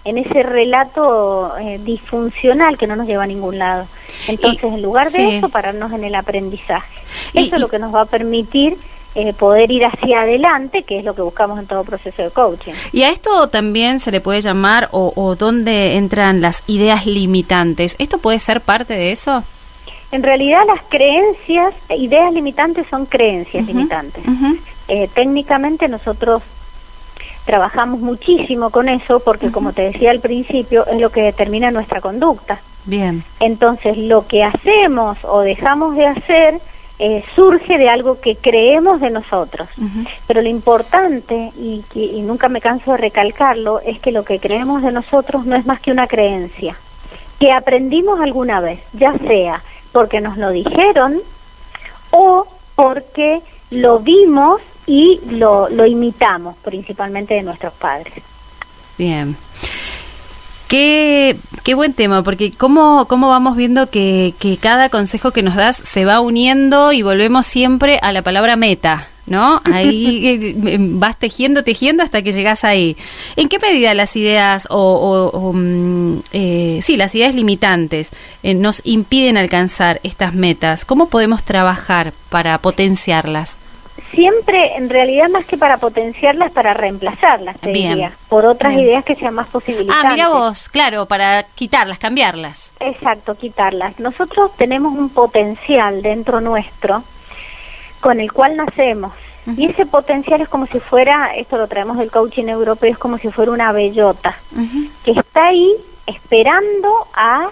en 0.08 0.18
ese 0.18 0.44
relato 0.44 1.58
eh, 1.58 1.80
disfuncional 1.84 2.78
que 2.78 2.88
no 2.88 2.96
nos 2.96 3.08
lleva 3.08 3.24
a 3.24 3.28
ningún 3.28 3.58
lado. 3.58 3.86
Entonces, 4.28 4.64
en 4.64 4.82
lugar 4.82 5.12
de 5.12 5.38
eso, 5.38 5.50
pararnos 5.50 5.92
en 5.92 6.04
el 6.04 6.16
aprendizaje. 6.16 7.00
eso 7.34 7.56
es 7.56 7.62
lo 7.62 7.68
que 7.68 7.80
nos 7.80 7.94
va 7.94 8.02
a 8.02 8.06
permitir 8.06 8.78
eh, 9.16 9.34
poder 9.34 9.72
ir 9.72 9.86
hacia 9.86 10.22
adelante, 10.22 10.84
que 10.84 11.00
es 11.00 11.04
lo 11.04 11.16
que 11.16 11.22
buscamos 11.22 11.60
en 11.60 11.68
todo 11.68 11.84
proceso 11.84 12.24
de 12.24 12.30
coaching. 12.30 12.74
Y 12.92 13.04
a 13.04 13.10
esto 13.10 13.50
también 13.50 14.00
se 14.00 14.12
le 14.12 14.22
puede 14.22 14.42
llamar, 14.42 14.90
o, 14.92 15.12
o 15.16 15.36
dónde 15.36 15.96
entran 15.98 16.42
las 16.42 16.64
ideas 16.68 17.06
limitantes. 17.06 17.96
¿Esto 18.00 18.20
puede 18.20 18.40
ser 18.40 18.62
parte 18.62 18.94
de 18.94 19.12
eso? 19.12 19.44
En 20.12 20.24
realidad 20.24 20.62
las 20.66 20.82
creencias, 20.88 21.74
ideas 21.90 22.32
limitantes 22.34 22.88
son 22.90 23.06
creencias 23.06 23.66
limitantes. 23.66 24.24
Eh, 24.88 25.10
técnicamente 25.14 25.90
nosotros 25.90 26.42
trabajamos 27.48 28.00
muchísimo 28.00 28.70
con 28.70 28.90
eso 28.90 29.20
porque 29.20 29.52
como 29.52 29.74
te 29.74 29.82
decía 29.82 30.12
al 30.12 30.20
principio 30.20 30.86
es 30.86 31.00
lo 31.00 31.10
que 31.10 31.24
determina 31.24 31.72
nuestra 31.72 32.02
conducta. 32.02 32.60
Bien. 32.86 33.24
Entonces 33.40 33.98
lo 33.98 34.28
que 34.28 34.44
hacemos 34.44 35.18
o 35.24 35.40
dejamos 35.40 35.96
de 35.96 36.06
hacer 36.06 36.60
eh, 37.00 37.24
surge 37.36 37.78
de 37.78 37.90
algo 37.90 38.20
que 38.20 38.36
creemos 38.36 39.02
de 39.02 39.10
nosotros. 39.10 39.68
Pero 40.28 40.42
lo 40.42 40.50
importante, 40.50 41.52
y, 41.58 41.84
y 41.94 42.22
nunca 42.22 42.50
me 42.50 42.62
canso 42.62 42.92
de 42.92 42.98
recalcarlo, 42.98 43.80
es 43.82 44.00
que 44.00 44.12
lo 44.12 44.24
que 44.24 44.40
creemos 44.40 44.84
de 44.84 44.92
nosotros 44.92 45.46
no 45.46 45.56
es 45.56 45.66
más 45.66 45.80
que 45.80 45.92
una 45.92 46.08
creencia, 46.08 46.76
que 47.40 47.52
aprendimos 47.52 48.20
alguna 48.20 48.60
vez, 48.60 48.80
ya 48.94 49.18
sea 49.20 49.64
porque 49.92 50.22
nos 50.22 50.38
lo 50.38 50.50
dijeron 50.52 51.18
o 52.12 52.46
porque 52.76 53.42
lo 53.72 54.00
vimos 54.00 54.62
y 54.88 55.20
lo, 55.30 55.70
lo 55.70 55.86
imitamos, 55.86 56.56
principalmente 56.64 57.36
de 57.36 57.44
nuestros 57.44 57.74
padres. 57.74 58.24
Bien. 58.98 59.36
Qué, 60.68 61.38
qué 61.64 61.76
buen 61.76 61.94
tema, 61.94 62.24
porque 62.24 62.52
cómo, 62.52 63.06
cómo 63.08 63.30
vamos 63.30 63.56
viendo 63.56 63.90
que, 63.90 64.34
que 64.40 64.58
cada 64.58 64.90
consejo 64.90 65.32
que 65.32 65.44
nos 65.44 65.56
das 65.56 65.78
se 65.78 66.06
va 66.06 66.20
uniendo 66.20 66.92
y 66.92 67.04
volvemos 67.04 67.46
siempre 67.46 68.00
a 68.02 68.12
la 68.12 68.22
palabra 68.22 68.56
meta. 68.56 69.08
¿no? 69.28 69.62
Ahí 69.66 70.56
eh, 70.66 70.78
vas 70.80 71.20
tejiendo, 71.20 71.64
tejiendo 71.64 72.02
hasta 72.02 72.22
que 72.22 72.32
llegas 72.32 72.64
ahí. 72.64 72.98
¿En 73.36 73.50
qué 73.50 73.60
medida 73.60 73.94
las 73.94 74.16
ideas 74.16 74.68
o, 74.70 75.54
mm, 75.54 76.20
eh, 76.32 76.80
sí, 76.82 76.98
las 76.98 77.14
ideas 77.14 77.36
limitantes 77.36 78.12
eh, 78.42 78.54
nos 78.54 78.82
impiden 78.86 79.38
alcanzar 79.38 80.00
estas 80.04 80.34
metas? 80.34 80.86
¿Cómo 80.86 81.10
podemos 81.10 81.44
trabajar 81.44 82.14
para 82.30 82.58
potenciarlas? 82.58 83.58
Siempre, 84.12 84.78
en 84.78 84.90
realidad, 84.90 85.30
más 85.30 85.46
que 85.46 85.58
para 85.58 85.78
potenciarlas, 85.78 86.52
para 86.52 86.74
reemplazarlas, 86.74 87.60
te 87.60 87.72
diría, 87.72 88.12
por 88.30 88.46
otras 88.46 88.74
ideas 88.74 89.04
que 89.04 89.16
sean 89.16 89.34
más 89.34 89.48
posibilidades. 89.48 90.02
Ah, 90.04 90.10
mira 90.10 90.30
vos, 90.30 90.70
claro, 90.70 91.06
para 91.06 91.44
quitarlas, 91.44 92.00
cambiarlas. 92.00 92.74
Exacto, 92.80 93.36
quitarlas. 93.36 94.00
Nosotros 94.00 94.56
tenemos 94.56 94.94
un 94.94 95.10
potencial 95.10 96.02
dentro 96.02 96.42
nuestro 96.42 97.04
con 98.00 98.20
el 98.20 98.32
cual 98.32 98.56
nacemos. 98.56 99.14
Y 99.56 99.66
ese 99.66 99.86
potencial 99.86 100.42
es 100.42 100.50
como 100.50 100.66
si 100.68 100.80
fuera, 100.80 101.34
esto 101.36 101.58
lo 101.58 101.68
traemos 101.68 101.98
del 101.98 102.12
coaching 102.12 102.46
europeo, 102.46 102.92
es 102.92 102.98
como 102.98 103.18
si 103.18 103.30
fuera 103.30 103.52
una 103.52 103.72
bellota, 103.72 104.36
que 105.06 105.12
está 105.12 105.48
ahí 105.48 105.74
esperando 106.06 107.08
a, 107.14 107.50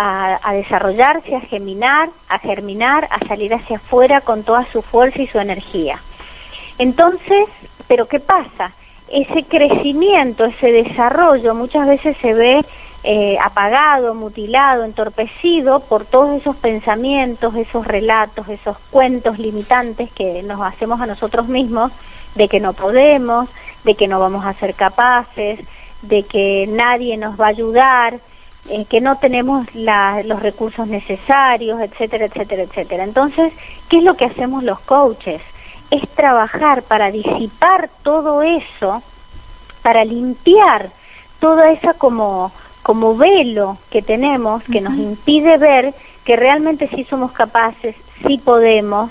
a, 0.00 0.52
desarrollarse, 0.52 1.34
a 1.34 1.40
germinar, 1.40 2.08
a 2.28 2.38
germinar, 2.38 3.08
a 3.10 3.18
salir 3.26 3.52
hacia 3.52 3.78
afuera 3.78 4.20
con 4.20 4.44
toda 4.44 4.64
su 4.70 4.80
fuerza 4.80 5.22
y 5.22 5.26
su 5.26 5.40
energía. 5.40 5.98
Entonces, 6.78 7.48
¿pero 7.88 8.06
qué 8.06 8.20
pasa? 8.20 8.70
Ese 9.10 9.42
crecimiento, 9.42 10.44
ese 10.44 10.70
desarrollo 10.70 11.52
muchas 11.54 11.88
veces 11.88 12.16
se 12.18 12.32
ve 12.32 12.64
eh, 13.02 13.38
apagado, 13.42 14.14
mutilado, 14.14 14.84
entorpecido 14.84 15.80
por 15.80 16.04
todos 16.04 16.40
esos 16.40 16.54
pensamientos, 16.54 17.56
esos 17.56 17.84
relatos, 17.84 18.48
esos 18.48 18.78
cuentos 18.90 19.40
limitantes 19.40 20.12
que 20.12 20.44
nos 20.44 20.60
hacemos 20.60 21.00
a 21.00 21.06
nosotros 21.06 21.48
mismos 21.48 21.90
de 22.36 22.46
que 22.46 22.60
no 22.60 22.72
podemos, 22.72 23.48
de 23.82 23.96
que 23.96 24.06
no 24.06 24.20
vamos 24.20 24.44
a 24.44 24.52
ser 24.52 24.74
capaces, 24.74 25.58
de 26.02 26.22
que 26.22 26.68
nadie 26.68 27.16
nos 27.16 27.40
va 27.40 27.46
a 27.46 27.48
ayudar, 27.48 28.20
eh, 28.68 28.84
que 28.86 29.00
no 29.00 29.16
tenemos 29.16 29.66
los 29.74 30.42
recursos 30.42 30.86
necesarios, 30.86 31.80
etcétera, 31.80 32.26
etcétera, 32.26 32.62
etcétera. 32.62 33.04
Entonces, 33.04 33.52
¿qué 33.88 33.98
es 33.98 34.04
lo 34.04 34.14
que 34.14 34.26
hacemos 34.26 34.64
los 34.64 34.80
coaches? 34.80 35.40
Es 35.90 36.08
trabajar 36.10 36.82
para 36.82 37.10
disipar 37.10 37.88
todo 38.02 38.42
eso, 38.42 39.02
para 39.82 40.04
limpiar 40.04 40.90
toda 41.40 41.70
esa 41.70 41.94
como 41.94 42.52
como 42.82 43.16
velo 43.16 43.76
que 43.90 44.00
tenemos 44.00 44.62
que 44.64 44.80
nos 44.80 44.94
impide 44.94 45.58
ver 45.58 45.94
que 46.24 46.36
realmente 46.36 46.88
sí 46.88 47.04
somos 47.04 47.32
capaces, 47.32 47.94
sí 48.26 48.38
podemos, 48.38 49.10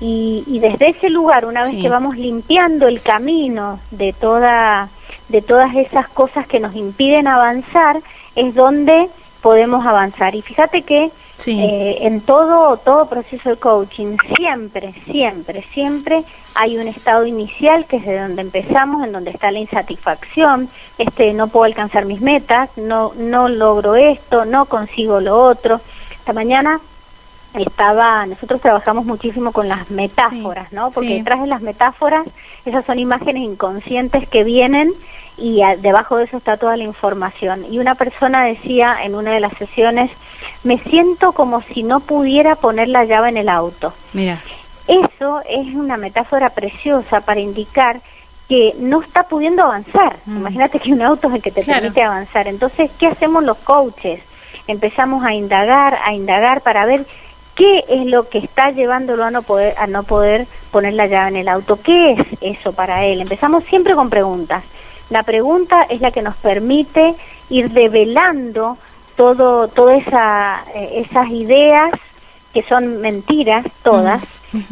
y, 0.00 0.58
desde 0.60 0.90
ese 0.90 1.08
lugar, 1.08 1.46
una 1.46 1.60
vez 1.60 1.70
que 1.80 1.88
vamos 1.88 2.16
limpiando 2.16 2.88
el 2.88 3.00
camino 3.00 3.80
de, 3.90 4.12
toda, 4.12 4.88
de 5.28 5.40
todas 5.40 5.74
esas 5.76 6.08
cosas 6.08 6.46
que 6.46 6.60
nos 6.60 6.74
impiden 6.74 7.26
avanzar, 7.26 8.00
es 8.36 8.54
donde 8.54 9.08
podemos 9.40 9.86
avanzar. 9.86 10.34
Y 10.34 10.42
fíjate 10.42 10.82
que 10.82 11.10
eh, 11.46 11.98
en 12.00 12.20
todo, 12.20 12.76
todo 12.78 13.06
proceso 13.06 13.50
de 13.50 13.56
coaching, 13.56 14.16
siempre, 14.36 14.94
siempre, 15.10 15.62
siempre 15.74 16.24
hay 16.54 16.78
un 16.78 16.88
estado 16.88 17.26
inicial 17.26 17.84
que 17.86 17.96
es 17.96 18.06
de 18.06 18.18
donde 18.18 18.42
empezamos, 18.42 19.04
en 19.04 19.12
donde 19.12 19.30
está 19.30 19.50
la 19.50 19.58
insatisfacción, 19.58 20.70
este, 20.96 21.34
no 21.34 21.48
puedo 21.48 21.64
alcanzar 21.64 22.06
mis 22.06 22.20
metas, 22.20 22.70
no, 22.76 23.12
no 23.16 23.48
logro 23.48 23.96
esto, 23.96 24.44
no 24.44 24.64
consigo 24.66 25.20
lo 25.20 25.38
otro. 25.42 25.80
Esta 26.12 26.32
mañana 26.32 26.80
estaba, 27.54 28.26
nosotros 28.26 28.60
trabajamos 28.60 29.04
muchísimo 29.04 29.52
con 29.52 29.68
las 29.68 29.90
metáforas, 29.90 30.72
¿no? 30.72 30.90
Porque 30.90 31.14
detrás 31.14 31.40
de 31.40 31.46
las 31.46 31.62
metáforas, 31.62 32.26
esas 32.64 32.84
son 32.84 32.98
imágenes 32.98 33.42
inconscientes 33.42 34.28
que 34.28 34.44
vienen 34.44 34.92
y 35.36 35.62
debajo 35.78 36.16
de 36.16 36.24
eso 36.24 36.36
está 36.36 36.56
toda 36.56 36.76
la 36.76 36.84
información. 36.84 37.64
Y 37.70 37.78
una 37.78 37.94
persona 37.94 38.44
decía 38.44 38.98
en 39.02 39.14
una 39.14 39.32
de 39.32 39.40
las 39.40 39.52
sesiones, 39.54 40.10
me 40.62 40.78
siento 40.78 41.32
como 41.32 41.62
si 41.62 41.82
no 41.82 42.00
pudiera 42.00 42.56
poner 42.56 42.88
la 42.88 43.04
llave 43.04 43.28
en 43.28 43.36
el 43.36 43.48
auto. 43.48 43.92
Mira. 44.12 44.40
Eso 44.86 45.40
es 45.48 45.74
una 45.74 45.96
metáfora 45.96 46.50
preciosa 46.50 47.22
para 47.22 47.40
indicar 47.40 48.00
que 48.48 48.74
no 48.78 49.00
está 49.00 49.24
pudiendo 49.24 49.62
avanzar. 49.62 50.16
Mm. 50.26 50.36
Imagínate 50.38 50.78
que 50.78 50.92
un 50.92 51.02
auto 51.02 51.28
es 51.28 51.34
el 51.34 51.42
que 51.42 51.50
te 51.50 51.62
permite 51.62 52.02
avanzar. 52.02 52.46
Entonces, 52.46 52.90
¿qué 52.98 53.06
hacemos 53.06 53.42
los 53.44 53.56
coaches? 53.58 54.20
Empezamos 54.66 55.24
a 55.24 55.32
indagar, 55.34 55.98
a 56.04 56.12
indagar 56.12 56.60
para 56.60 56.84
ver 56.84 57.06
qué 57.54 57.84
es 57.88 58.06
lo 58.06 58.28
que 58.28 58.38
está 58.38 58.70
llevándolo 58.70 59.24
a 59.24 59.30
no 59.30 59.42
poder 59.42 59.74
a 59.78 59.86
no 59.86 60.02
poder 60.02 60.46
poner 60.70 60.94
la 60.94 61.06
llave 61.06 61.28
en 61.28 61.36
el 61.36 61.48
auto. 61.48 61.78
¿Qué 61.80 62.12
es 62.12 62.26
eso 62.40 62.72
para 62.72 63.04
él? 63.04 63.20
Empezamos 63.20 63.64
siempre 63.64 63.94
con 63.94 64.10
preguntas. 64.10 64.64
La 65.10 65.22
pregunta 65.22 65.84
es 65.88 66.00
la 66.00 66.10
que 66.10 66.22
nos 66.22 66.36
permite 66.36 67.14
ir 67.50 67.70
develando 67.70 68.78
todo, 69.16 69.68
todas 69.68 70.06
esa, 70.06 70.64
eh, 70.74 71.04
esas 71.08 71.30
ideas 71.30 71.92
que 72.52 72.62
son 72.62 73.00
mentiras 73.00 73.66
todas, 73.82 74.22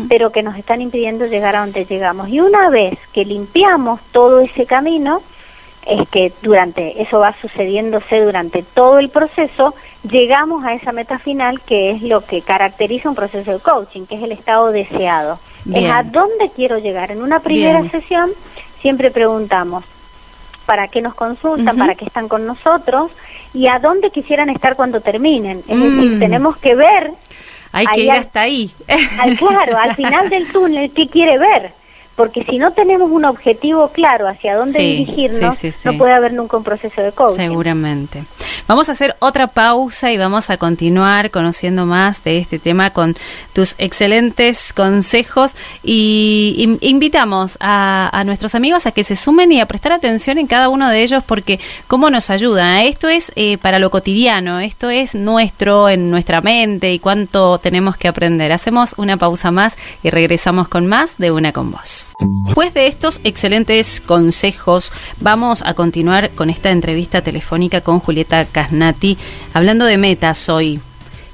pero 0.08 0.30
que 0.30 0.42
nos 0.42 0.56
están 0.56 0.80
impidiendo 0.80 1.26
llegar 1.26 1.56
a 1.56 1.60
donde 1.60 1.84
llegamos. 1.84 2.28
Y 2.28 2.40
una 2.40 2.70
vez 2.70 2.96
que 3.12 3.24
limpiamos 3.24 4.00
todo 4.12 4.40
ese 4.40 4.66
camino, 4.66 5.20
es 5.86 6.08
que 6.08 6.32
durante 6.42 7.02
eso 7.02 7.18
va 7.18 7.34
sucediéndose 7.40 8.20
durante 8.20 8.62
todo 8.62 9.00
el 9.00 9.08
proceso, 9.08 9.74
llegamos 10.08 10.64
a 10.64 10.74
esa 10.74 10.92
meta 10.92 11.18
final 11.18 11.60
que 11.60 11.90
es 11.90 12.02
lo 12.02 12.24
que 12.24 12.42
caracteriza 12.42 13.08
un 13.08 13.14
proceso 13.14 13.52
de 13.52 13.58
coaching, 13.60 14.06
que 14.06 14.16
es 14.16 14.22
el 14.22 14.32
estado 14.32 14.72
deseado. 14.72 15.38
Es 15.72 15.88
a 15.90 16.02
dónde 16.02 16.50
quiero 16.54 16.78
llegar. 16.78 17.12
En 17.12 17.22
una 17.22 17.40
primera 17.40 17.88
sesión 17.90 18.30
siempre 18.80 19.10
preguntamos, 19.10 19.84
¿para 20.66 20.88
qué 20.88 21.00
nos 21.00 21.14
consultan? 21.14 21.76
¿Para 21.76 21.94
qué 21.94 22.04
están 22.04 22.28
con 22.28 22.46
nosotros? 22.46 23.12
y 23.54 23.66
a 23.66 23.78
dónde 23.78 24.10
quisieran 24.10 24.48
estar 24.48 24.76
cuando 24.76 25.00
terminen. 25.00 25.58
Es 25.68 25.78
decir, 25.78 26.16
mm. 26.16 26.18
tenemos 26.18 26.56
que 26.56 26.74
ver... 26.74 27.12
Hay 27.72 27.86
que 27.86 28.02
ir 28.02 28.12
hasta 28.12 28.42
ahí. 28.42 28.70
claro, 29.38 29.78
al 29.78 29.94
final 29.94 30.28
del 30.28 30.46
túnel, 30.52 30.92
¿qué 30.92 31.08
quiere 31.08 31.38
ver? 31.38 31.72
Porque 32.16 32.44
si 32.44 32.58
no 32.58 32.72
tenemos 32.72 33.10
un 33.10 33.24
objetivo 33.24 33.88
claro 33.88 34.28
hacia 34.28 34.56
dónde 34.56 34.78
dirigirnos, 34.78 35.58
no 35.84 35.98
puede 35.98 36.12
haber 36.12 36.32
nunca 36.32 36.56
un 36.56 36.64
proceso 36.64 37.02
de 37.02 37.12
coaching. 37.12 37.36
Seguramente. 37.36 38.24
Vamos 38.68 38.88
a 38.88 38.92
hacer 38.92 39.16
otra 39.18 39.46
pausa 39.46 40.12
y 40.12 40.18
vamos 40.18 40.50
a 40.50 40.56
continuar 40.56 41.30
conociendo 41.30 41.86
más 41.86 42.22
de 42.22 42.38
este 42.38 42.58
tema 42.58 42.90
con 42.90 43.16
tus 43.52 43.74
excelentes 43.78 44.72
consejos 44.72 45.52
y 45.82 46.78
invitamos 46.80 47.56
a, 47.60 48.22
nuestros 48.26 48.54
amigos 48.54 48.86
a 48.86 48.92
que 48.92 49.04
se 49.04 49.16
sumen 49.16 49.50
y 49.52 49.60
a 49.60 49.66
prestar 49.66 49.92
atención 49.92 50.38
en 50.38 50.46
cada 50.46 50.68
uno 50.68 50.88
de 50.88 51.02
ellos 51.02 51.24
porque 51.26 51.58
cómo 51.88 52.10
nos 52.10 52.30
ayuda. 52.30 52.82
Esto 52.82 53.08
es 53.08 53.32
eh, 53.36 53.58
para 53.58 53.78
lo 53.78 53.90
cotidiano, 53.90 54.60
esto 54.60 54.90
es 54.90 55.14
nuestro, 55.14 55.88
en 55.88 56.10
nuestra 56.10 56.40
mente 56.40 56.92
y 56.92 56.98
cuánto 56.98 57.58
tenemos 57.58 57.96
que 57.96 58.08
aprender. 58.08 58.52
Hacemos 58.52 58.94
una 58.96 59.16
pausa 59.16 59.50
más 59.50 59.76
y 60.02 60.10
regresamos 60.10 60.68
con 60.68 60.86
más 60.86 61.18
de 61.18 61.32
una 61.32 61.52
con 61.52 61.72
vos. 61.72 62.11
Después 62.20 62.74
de 62.74 62.86
estos 62.86 63.20
excelentes 63.24 64.00
consejos, 64.00 64.92
vamos 65.20 65.62
a 65.64 65.74
continuar 65.74 66.30
con 66.30 66.50
esta 66.50 66.70
entrevista 66.70 67.22
telefónica 67.22 67.80
con 67.80 67.98
Julieta 67.98 68.44
Casnati, 68.44 69.18
hablando 69.54 69.84
de 69.86 69.98
metas 69.98 70.48
hoy. 70.48 70.80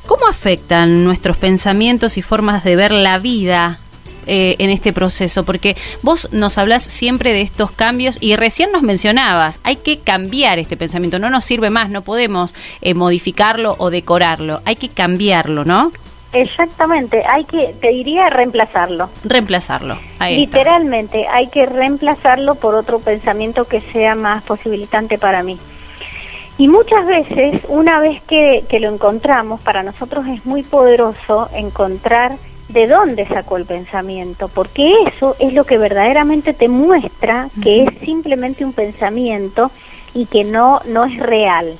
¿Cómo 0.07 0.27
afectan 0.27 1.05
nuestros 1.05 1.37
pensamientos 1.37 2.17
y 2.17 2.23
formas 2.23 2.65
de 2.65 2.77
ver 2.77 2.93
la 2.93 3.19
vida 3.19 3.79
eh, 4.27 4.57
en 4.59 4.71
este 4.71 4.93
proceso? 4.93 5.45
Porque 5.45 5.77
vos 6.03 6.31
nos 6.33 6.57
hablas 6.57 6.83
siempre 6.83 7.33
de 7.33 7.43
estos 7.43 7.71
cambios 7.71 8.17
y 8.21 8.37
recién 8.37 8.73
nos 8.73 8.83
mencionabas, 8.83 9.61
hay 9.65 9.77
que 9.77 9.99
cambiar 9.99 10.59
este 10.59 10.79
pensamiento, 10.79 11.19
no 11.19 11.29
nos 11.29 11.45
sirve 11.45 11.69
más, 11.69 11.91
no 11.91 12.03
podemos 12.03 12.55
eh, 12.81 12.95
modificarlo 12.95 13.75
o 13.79 13.91
decorarlo, 13.91 14.63
hay 14.65 14.77
que 14.77 14.89
cambiarlo, 14.89 15.67
¿no? 15.67 15.93
Exactamente, 16.33 17.25
hay 17.27 17.45
que, 17.45 17.75
te 17.81 17.89
diría 17.89 18.29
reemplazarlo. 18.29 19.09
Reemplazarlo, 19.25 19.99
Literalmente, 20.21 21.27
hay 21.29 21.49
que 21.49 21.65
reemplazarlo 21.65 22.57
por 22.57 22.75
otro 22.75 22.99
pensamiento 22.99 23.65
que 23.65 23.81
sea 23.81 24.15
más 24.15 24.43
posibilitante 24.43 25.17
para 25.17 25.43
mí. 25.43 25.59
Y 26.59 26.69
muchas 26.69 27.07
veces, 27.07 27.63
una 27.69 28.01
vez 28.01 28.21
que, 28.25 28.65
que 28.69 28.81
lo 28.81 28.93
encontramos, 28.93 29.61
para 29.61 29.83
nosotros 29.83 30.27
es 30.27 30.45
muy 30.45 30.65
poderoso 30.65 31.49
encontrar 31.55 32.37
de 32.69 32.87
dónde 32.87 33.27
sacó 33.27 33.57
el 33.57 33.65
pensamiento, 33.65 34.49
porque 34.49 34.93
eso 35.07 35.37
es 35.39 35.55
lo 35.55 35.65
que 35.65 35.79
verdaderamente 35.79 36.53
te 36.53 36.69
muestra 36.69 37.49
que 37.63 37.85
es 37.85 37.91
simplemente 38.05 38.65
un 38.65 38.73
pensamiento 38.73 39.71
y 40.15 40.27
que 40.27 40.45
no, 40.45 40.81
no 40.87 41.05
es 41.05 41.17
real. 41.19 41.79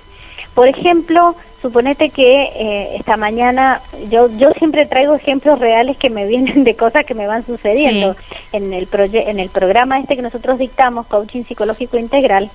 Por 0.55 0.69
ejemplo, 0.69 1.37
suponete 1.61 2.11
que 2.11 2.45
eh, 2.45 2.97
esta 2.97 3.17
mañana 3.17 3.81
yo 4.11 4.29
yo 4.37 4.53
siempre 4.53 4.87
traigo 4.87 5.15
ejemplos 5.15 5.59
reales 5.59 5.97
que 5.97 6.11
me 6.11 6.27
vienen 6.27 6.65
de 6.65 6.75
cosas 6.75 7.05
que 7.05 7.15
me 7.15 7.27
van 7.27 7.45
sucediendo. 7.45 8.17
En 8.53 8.73
el 8.73 8.89
en 8.93 9.39
el 9.39 9.49
programa 9.51 9.99
este 9.99 10.17
que 10.17 10.23
nosotros 10.23 10.59
dictamos 10.59 11.07
coaching 11.07 11.45
psicológico 11.45 11.99
integral 11.99 12.51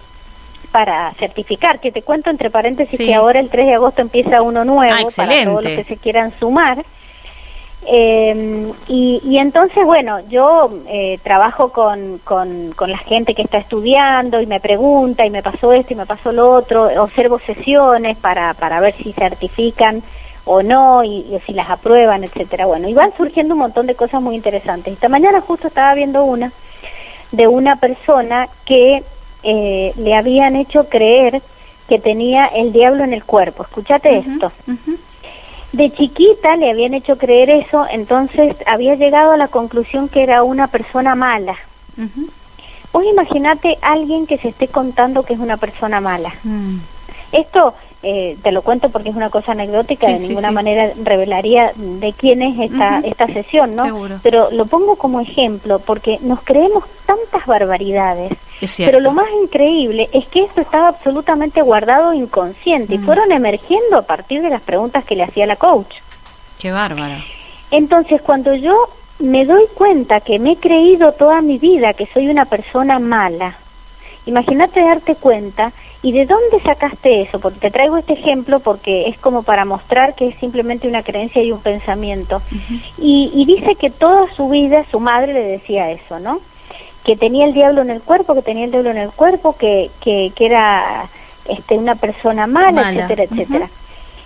para 0.72 1.14
certificar 1.14 1.80
que 1.80 1.92
te 1.92 2.02
cuento 2.02 2.30
entre 2.32 2.50
paréntesis 2.50 2.98
que 2.98 3.14
ahora 3.14 3.40
el 3.40 3.50
3 3.50 3.68
de 3.68 3.74
agosto 3.76 4.02
empieza 4.02 4.42
uno 4.42 4.66
nuevo 4.66 5.08
ah, 5.08 5.08
para 5.16 5.44
todos 5.44 5.64
los 5.64 5.74
que 5.74 5.84
se 5.84 5.98
quieran 5.98 6.32
sumar 6.40 6.84
eh, 7.88 8.72
y, 8.88 9.38
entonces, 9.38 9.86
bueno, 9.86 10.20
yo 10.30 10.72
eh, 10.88 11.20
trabajo 11.24 11.70
con, 11.70 12.20
con, 12.24 12.72
con, 12.76 12.92
la 12.92 12.98
gente 12.98 13.36
que 13.36 13.42
está 13.42 13.58
estudiando 13.58 14.42
y 14.42 14.46
me 14.46 14.60
pregunta 14.60 15.26
y 15.26 15.30
me 15.30 15.44
pasó 15.44 15.74
esto 15.74 15.94
y 15.94 15.98
me 15.98 16.06
pasó 16.06 16.32
lo 16.32 16.52
otro, 16.52 16.90
observo 17.02 17.40
sesiones 17.40 18.18
para, 18.18 18.54
para 18.54 18.80
ver 18.80 18.94
si 18.96 19.12
certifican 19.14 20.02
o 20.46 20.62
no 20.62 21.04
y, 21.04 21.26
si 21.46 21.54
las 21.54 21.70
aprueban, 21.70 22.24
etcétera. 22.24 22.66
Bueno, 22.66 22.88
y 22.88 22.94
van 22.94 23.16
surgiendo 23.16 23.54
un 23.54 23.62
montón 23.62 23.88
de 23.88 23.96
cosas 23.96 24.22
muy 24.22 24.36
interesantes. 24.36 24.94
Esta 24.94 25.10
mañana 25.10 25.42
justo 25.42 25.68
estaba 25.68 25.94
viendo 25.94 26.24
una 26.24 26.52
de 27.32 27.48
una 27.48 27.78
persona 27.78 28.48
que 28.66 29.04
eh, 29.44 29.94
le 29.98 30.16
habían 30.16 30.56
hecho 30.56 30.88
creer 30.88 31.42
que 31.90 32.00
tenía 32.00 32.46
el 32.46 32.72
diablo 32.72 33.04
en 33.04 33.14
el 33.14 33.24
cuerpo. 33.24 33.64
Escúchate 33.64 34.20
esto 34.20 34.52
de 35.74 35.90
chiquita 35.90 36.56
le 36.56 36.72
habían 36.72 36.94
hecho 36.94 37.18
creer 37.18 37.50
eso, 37.50 37.86
entonces 37.92 38.56
había 38.66 38.96
llegado 38.96 39.32
a 39.32 39.38
la 39.38 39.48
conclusión 39.50 40.08
que 40.08 40.24
era 40.24 40.44
una 40.44 40.68
persona 40.68 41.16
mala. 41.16 41.58
Uh 41.98 42.28
Vos 42.94 43.04
imaginate 43.06 43.80
alguien 43.82 44.28
que 44.28 44.38
se 44.38 44.50
esté 44.50 44.68
contando 44.68 45.24
que 45.24 45.34
es 45.34 45.40
una 45.40 45.58
persona 45.58 46.00
mala. 46.00 46.32
Mm. 46.44 46.78
Esto 47.32 47.74
eh, 48.04 48.38
te 48.44 48.52
lo 48.52 48.62
cuento 48.62 48.90
porque 48.90 49.10
es 49.10 49.16
una 49.16 49.30
cosa 49.30 49.54
anecdótica, 49.54 50.08
de 50.08 50.20
ninguna 50.20 50.52
manera 50.52 50.92
revelaría 51.04 51.72
de 51.76 52.14
quién 52.14 52.42
es 52.42 52.60
esta, 52.60 53.00
esta 53.00 53.28
sesión, 53.28 53.76
¿no? 53.76 54.20
Pero 54.22 54.52
lo 54.52 54.66
pongo 54.66 54.96
como 54.96 55.20
ejemplo 55.20 55.80
porque 55.80 56.20
nos 56.22 56.42
creemos 56.42 56.84
tantas 57.06 57.46
barbaridades 57.46 58.34
pero 58.78 59.00
lo 59.00 59.12
más 59.12 59.28
increíble 59.42 60.10
es 60.14 60.28
que 60.28 60.44
esto 60.44 60.62
estaba 60.62 60.88
absolutamente 60.88 61.62
guardado 61.62 62.14
inconsciente 62.14 62.96
y 62.96 62.98
mm. 62.98 63.06
fueron 63.06 63.32
emergiendo 63.32 63.98
a 63.98 64.04
partir 64.04 64.42
de 64.42 64.50
las 64.50 64.62
preguntas 64.62 65.04
que 65.06 65.16
le 65.16 65.24
hacía 65.24 65.46
la 65.46 65.56
coach. 65.56 65.96
Qué 66.60 66.72
bárbaro. 66.72 67.16
Entonces, 67.72 68.22
cuando 68.22 68.56
yo 68.56 68.76
me 69.20 69.46
doy 69.46 69.66
cuenta 69.74 70.22
que 70.22 70.40
me 70.40 70.54
he 70.54 70.56
creído 70.58 71.12
toda 71.12 71.42
mi 71.42 71.58
vida 71.58 71.94
que 71.94 72.06
soy 72.06 72.30
una 72.30 72.46
persona 72.46 73.00
mala, 73.00 73.58
imagínate 74.26 74.82
darte 74.82 75.16
cuenta 75.16 75.74
y 76.04 76.12
de 76.12 76.26
dónde 76.26 76.60
sacaste 76.64 77.22
eso, 77.22 77.40
porque 77.40 77.60
te 77.60 77.72
traigo 77.72 77.98
este 77.98 78.14
ejemplo 78.14 78.60
porque 78.60 79.08
es 79.08 79.18
como 79.18 79.42
para 79.42 79.66
mostrar 79.66 80.14
que 80.14 80.28
es 80.28 80.36
simplemente 80.36 80.88
una 80.88 81.02
creencia 81.02 81.42
y 81.42 81.52
un 81.52 81.62
pensamiento. 81.62 82.42
y, 83.00 83.32
y 83.34 83.46
dice 83.46 83.76
que 83.76 83.90
toda 83.90 84.32
su 84.36 84.50
vida 84.50 84.86
su 84.92 85.00
madre 85.00 85.34
le 85.34 85.44
decía 85.44 85.90
eso, 85.90 86.20
¿no? 86.20 86.40
que 87.04 87.16
tenía 87.16 87.46
el 87.46 87.54
diablo 87.54 87.82
en 87.82 87.90
el 87.90 88.02
cuerpo, 88.02 88.34
que 88.34 88.42
tenía 88.42 88.66
el 88.66 88.72
diablo 88.72 88.92
en 88.92 88.98
el 88.98 89.12
cuerpo, 89.12 89.56
que, 89.58 89.92
que, 90.02 90.32
que 90.36 90.46
era 90.46 91.10
este, 91.46 91.78
una 91.78 91.96
persona 91.96 92.48
mala, 92.48 92.92
etcétera, 92.92 93.24
etcétera. 93.24 93.70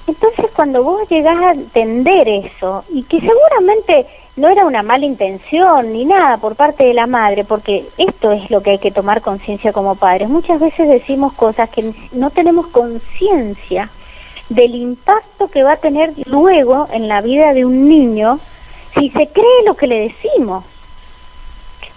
Entonces 0.06 0.46
cuando 0.56 0.84
vos 0.84 1.08
llegás 1.10 1.38
a 1.38 1.52
entender 1.52 2.28
eso, 2.30 2.84
y 2.90 3.04
que 3.04 3.20
seguramente 3.20 4.06
no 4.38 4.50
era 4.50 4.66
una 4.66 4.84
mala 4.84 5.06
intención 5.06 5.92
ni 5.92 6.06
nada 6.06 6.38
por 6.38 6.56
parte 6.56 6.84
de 6.84 6.94
la 6.94 7.08
madre, 7.08 7.44
porque 7.44 7.86
esto 7.98 8.32
es 8.32 8.50
lo 8.52 8.62
que 8.62 8.72
hay 8.72 8.78
que 8.78 8.92
tomar 8.92 9.22
conciencia 9.22 9.74
como 9.74 9.96
padres. 9.96 10.30
Muchas 10.30 10.60
veces 10.60 10.88
decimos 10.88 11.34
cosas 11.34 11.70
que 11.70 11.92
no 12.12 12.30
tenemos 12.30 12.68
conciencia 12.68 13.90
del 14.50 14.76
impacto 14.76 15.48
que 15.48 15.64
va 15.64 15.74
a 15.74 15.78
tener 15.78 16.14
luego 16.28 16.88
en 16.94 17.08
la 17.08 17.22
vida 17.22 17.54
de 17.54 17.66
un 17.66 17.90
niño 17.90 18.40
si 18.94 19.10
se 19.10 19.28
cree 19.28 19.66
lo 19.66 19.74
que 19.74 19.88
le 19.88 20.02
decimos. 20.02 20.64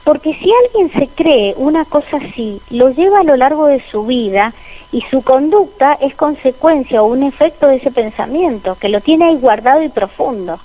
Porque 0.03 0.35
si 0.35 0.51
alguien 0.65 0.91
se 0.93 1.09
cree 1.09 1.55
una 1.59 1.85
cosa 1.85 2.17
así, 2.17 2.61
lo 2.71 2.89
lleva 2.89 3.21
a 3.21 3.25
lo 3.25 3.37
largo 3.37 3.67
de 3.67 3.83
su 3.91 4.07
vida 4.07 4.55
y 4.93 5.03
su 5.03 5.23
conducta 5.23 5.99
es 6.01 6.17
consecuencia 6.17 7.03
o 7.03 7.07
un 7.07 7.23
efecto 7.23 7.67
de 7.67 7.77
ese 7.77 7.91
pensamiento, 7.91 8.77
que 8.81 8.89
lo 8.89 9.03
tiene 9.03 9.27
ahí 9.27 9.37
guardado 9.37 9.83
y 9.83 9.91
profundo. 9.91 10.59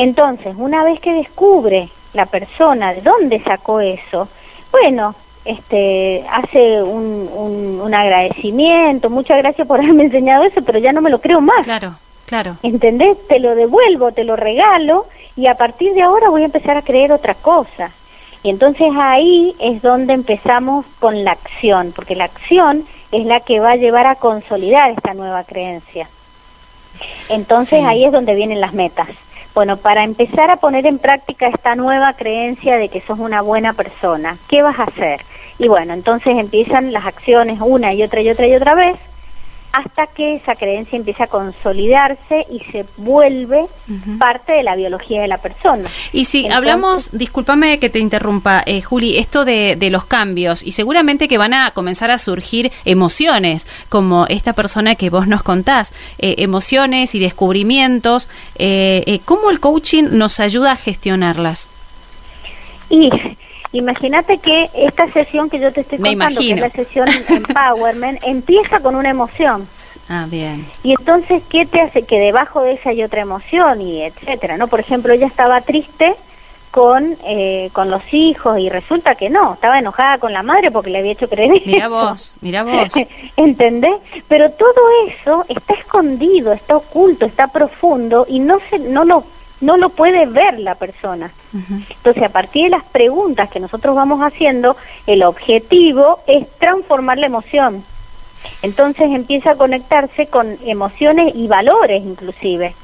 Entonces, 0.00 0.54
una 0.56 0.82
vez 0.82 0.98
que 0.98 1.12
descubre 1.12 1.90
la 2.14 2.24
persona 2.24 2.94
de 2.94 3.02
dónde 3.02 3.38
sacó 3.40 3.80
eso, 3.80 4.28
bueno, 4.72 5.14
este 5.44 6.24
hace 6.30 6.82
un, 6.82 7.28
un, 7.30 7.80
un 7.82 7.94
agradecimiento, 7.94 9.10
muchas 9.10 9.36
gracias 9.36 9.68
por 9.68 9.78
haberme 9.78 10.04
enseñado 10.04 10.44
eso, 10.44 10.62
pero 10.62 10.78
ya 10.78 10.94
no 10.94 11.02
me 11.02 11.10
lo 11.10 11.20
creo 11.20 11.42
más. 11.42 11.64
Claro, 11.64 11.96
claro. 12.24 12.56
¿Entendés? 12.62 13.18
Te 13.28 13.40
lo 13.40 13.54
devuelvo, 13.54 14.10
te 14.12 14.24
lo 14.24 14.36
regalo 14.36 15.04
y 15.36 15.48
a 15.48 15.54
partir 15.54 15.92
de 15.92 16.00
ahora 16.00 16.30
voy 16.30 16.44
a 16.44 16.46
empezar 16.46 16.78
a 16.78 16.82
creer 16.82 17.12
otra 17.12 17.34
cosa. 17.34 17.90
Y 18.42 18.48
entonces 18.48 18.90
ahí 18.98 19.54
es 19.58 19.82
donde 19.82 20.14
empezamos 20.14 20.86
con 20.98 21.24
la 21.24 21.32
acción, 21.32 21.92
porque 21.94 22.16
la 22.16 22.24
acción 22.24 22.86
es 23.12 23.26
la 23.26 23.40
que 23.40 23.60
va 23.60 23.72
a 23.72 23.76
llevar 23.76 24.06
a 24.06 24.14
consolidar 24.14 24.92
esta 24.92 25.12
nueva 25.12 25.44
creencia. 25.44 26.08
Entonces 27.28 27.84
ahí 27.84 28.06
es 28.06 28.12
donde 28.12 28.34
vienen 28.34 28.62
las 28.62 28.72
metas. 28.72 29.08
Bueno, 29.54 29.76
para 29.76 30.04
empezar 30.04 30.50
a 30.50 30.56
poner 30.56 30.86
en 30.86 30.98
práctica 30.98 31.48
esta 31.48 31.74
nueva 31.74 32.12
creencia 32.14 32.76
de 32.76 32.88
que 32.88 33.00
sos 33.00 33.18
una 33.18 33.42
buena 33.42 33.72
persona, 33.72 34.36
¿qué 34.48 34.62
vas 34.62 34.78
a 34.78 34.84
hacer? 34.84 35.20
Y 35.58 35.68
bueno, 35.68 35.92
entonces 35.92 36.36
empiezan 36.38 36.92
las 36.92 37.04
acciones 37.04 37.58
una 37.60 37.92
y 37.92 38.02
otra 38.02 38.22
y 38.22 38.30
otra 38.30 38.46
y 38.46 38.54
otra 38.54 38.74
vez 38.74 38.96
hasta 39.72 40.06
que 40.08 40.34
esa 40.34 40.56
creencia 40.56 40.96
empieza 40.96 41.24
a 41.24 41.26
consolidarse 41.28 42.46
y 42.50 42.60
se 42.72 42.84
vuelve 42.96 43.66
parte 44.18 44.52
de 44.52 44.62
la 44.62 44.74
biología 44.74 45.20
de 45.22 45.28
la 45.28 45.38
persona. 45.38 45.84
Y 46.12 46.24
si 46.24 46.48
hablamos, 46.48 47.10
discúlpame 47.12 47.78
que 47.78 47.90
te 47.90 47.98
interrumpa, 47.98 48.62
eh, 48.66 48.82
Juli, 48.82 49.18
esto 49.18 49.44
de, 49.44 49.76
los 49.90 50.04
cambios, 50.04 50.62
y 50.62 50.72
seguramente 50.72 51.28
que 51.28 51.38
van 51.38 51.54
a 51.54 51.70
comenzar 51.72 52.10
a 52.10 52.18
surgir 52.18 52.70
emociones, 52.84 53.66
como 53.88 54.26
esta 54.26 54.52
persona 54.52 54.94
que 54.94 55.10
vos 55.10 55.26
nos 55.26 55.42
contás, 55.42 55.92
eh, 56.18 56.36
emociones 56.38 57.14
y 57.14 57.18
descubrimientos, 57.18 58.28
eh, 58.56 59.02
eh, 59.06 59.20
¿cómo 59.24 59.50
el 59.50 59.60
coaching 59.60 60.04
nos 60.12 60.40
ayuda 60.40 60.72
a 60.72 60.76
gestionarlas? 60.76 61.68
Y 62.88 63.10
Imagínate 63.72 64.38
que 64.38 64.68
esta 64.74 65.08
sesión 65.12 65.48
que 65.48 65.60
yo 65.60 65.72
te 65.72 65.82
estoy 65.82 65.98
contando, 65.98 66.40
que 66.40 66.50
es 66.50 66.60
la 66.60 66.70
sesión 66.70 67.08
Empowerment, 67.28 68.20
empieza 68.26 68.80
con 68.80 68.96
una 68.96 69.10
emoción. 69.10 69.68
Ah, 70.08 70.26
bien. 70.28 70.66
Y 70.82 70.90
entonces, 70.92 71.42
¿qué 71.48 71.66
te 71.66 71.80
hace 71.80 72.02
que 72.02 72.18
debajo 72.18 72.62
de 72.62 72.72
esa 72.72 72.90
hay 72.90 73.04
otra 73.04 73.20
emoción 73.20 73.80
y 73.80 74.02
etcétera, 74.02 74.56
no? 74.56 74.66
Por 74.66 74.80
ejemplo, 74.80 75.12
ella 75.12 75.28
estaba 75.28 75.60
triste 75.60 76.16
con, 76.72 77.16
eh, 77.24 77.70
con 77.72 77.90
los 77.90 78.02
hijos 78.12 78.58
y 78.58 78.68
resulta 78.68 79.14
que 79.14 79.28
no, 79.28 79.54
estaba 79.54 79.78
enojada 79.78 80.18
con 80.18 80.32
la 80.32 80.42
madre 80.42 80.70
porque 80.70 80.90
le 80.90 80.98
había 80.98 81.12
hecho 81.12 81.28
creer 81.28 81.50
Mira 81.64 81.88
vos, 81.88 82.34
mira 82.40 82.64
vos. 82.64 82.92
¿Entendés? 83.36 83.94
Pero 84.28 84.50
todo 84.50 84.80
eso 85.08 85.44
está 85.48 85.74
escondido, 85.74 86.52
está 86.52 86.76
oculto, 86.76 87.24
está 87.24 87.48
profundo 87.48 88.26
y 88.28 88.40
no 88.40 88.58
se, 88.68 88.78
no 88.78 89.04
lo 89.04 89.24
no 89.60 89.76
lo 89.76 89.90
puede 89.90 90.26
ver 90.26 90.58
la 90.58 90.74
persona. 90.74 91.30
Entonces, 91.52 92.22
a 92.22 92.28
partir 92.28 92.64
de 92.64 92.70
las 92.70 92.84
preguntas 92.84 93.50
que 93.50 93.60
nosotros 93.60 93.94
vamos 93.94 94.20
haciendo, 94.20 94.76
el 95.06 95.22
objetivo 95.22 96.20
es 96.26 96.48
transformar 96.58 97.18
la 97.18 97.26
emoción. 97.26 97.84
Entonces 98.62 99.10
empieza 99.10 99.52
a 99.52 99.54
conectarse 99.56 100.26
con 100.26 100.56
emociones 100.64 101.34
y 101.34 101.46
valores 101.46 102.02
inclusive, 102.02 102.74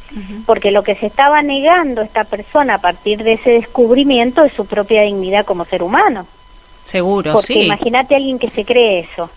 porque 0.45 0.71
lo 0.71 0.83
que 0.83 0.95
se 0.95 1.07
estaba 1.07 1.43
negando 1.43 2.03
esta 2.03 2.25
persona 2.25 2.75
a 2.75 2.79
partir 2.79 3.23
de 3.23 3.35
ese 3.35 3.51
descubrimiento 3.51 4.45
es 4.45 4.53
su 4.53 4.67
propia 4.67 5.03
dignidad 5.03 5.45
como 5.45 5.65
ser 5.65 5.83
humano. 5.83 6.27
Seguro, 6.85 7.33
porque 7.33 7.65
imagínate 7.65 8.15
a 8.15 8.19
alguien 8.19 8.39
que 8.39 8.49
se 8.49 8.65
cree 8.65 9.01
eso. 9.01 9.31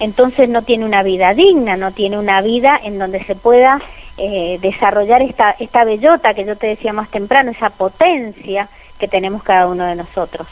Entonces 0.00 0.48
no 0.48 0.62
tiene 0.62 0.84
una 0.84 1.02
vida 1.02 1.34
digna, 1.34 1.76
no 1.76 1.92
tiene 1.92 2.18
una 2.18 2.40
vida 2.40 2.78
en 2.82 2.98
donde 2.98 3.24
se 3.24 3.34
pueda 3.34 3.80
eh, 4.18 4.58
desarrollar 4.60 5.22
esta, 5.22 5.54
esta 5.58 5.84
bellota 5.84 6.34
que 6.34 6.44
yo 6.44 6.56
te 6.56 6.66
decía 6.66 6.92
más 6.92 7.08
temprano, 7.08 7.50
esa 7.50 7.70
potencia 7.70 8.68
que 8.98 9.08
tenemos 9.08 9.42
cada 9.42 9.66
uno 9.66 9.84
de 9.84 9.96
nosotros. 9.96 10.46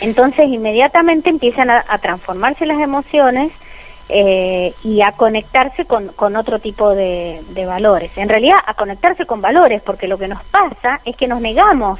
Entonces 0.00 0.46
inmediatamente 0.48 1.30
empiezan 1.30 1.70
a 1.70 1.98
transformarse 1.98 2.66
las 2.66 2.80
emociones 2.80 3.52
eh, 4.14 4.74
y 4.82 5.00
a 5.00 5.12
conectarse 5.12 5.86
con, 5.86 6.08
con 6.08 6.36
otro 6.36 6.58
tipo 6.58 6.94
de, 6.94 7.40
valores. 7.66 8.10
En 8.16 8.28
realidad, 8.28 8.58
a 8.66 8.74
conectarse 8.74 9.24
con 9.24 9.40
valores, 9.40 9.80
porque 9.80 10.06
lo 10.06 10.18
que 10.18 10.28
nos 10.28 10.42
pasa 10.44 11.00
es 11.06 11.16
que 11.16 11.28
nos 11.28 11.40
negamos. 11.40 11.98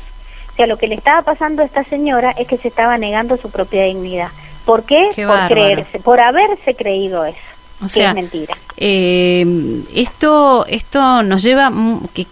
O 0.52 0.54
sea, 0.54 0.66
lo 0.66 0.76
que 0.76 0.88
le 0.88 0.94
estaba 0.94 1.22
pasando 1.22 1.62
a 1.62 1.64
esta 1.64 1.84
señora 1.84 2.32
es 2.32 2.46
que 2.46 2.58
se 2.58 2.68
estaba 2.68 2.98
negando 2.98 3.38
su 3.38 3.50
propia 3.50 3.84
dignidad. 3.84 4.28
¿Por 4.66 4.84
qué? 4.84 5.10
por 5.26 5.48
creerse, 5.48 6.00
por 6.00 6.20
haberse 6.20 6.74
creído 6.74 7.24
eso. 7.24 7.38
O 7.84 7.88
sea, 7.88 8.10
es 8.10 8.14
mentira. 8.14 8.56
Eh, 8.76 9.82
esto, 9.94 10.66
esto 10.66 11.22
nos 11.22 11.42
lleva, 11.42 11.72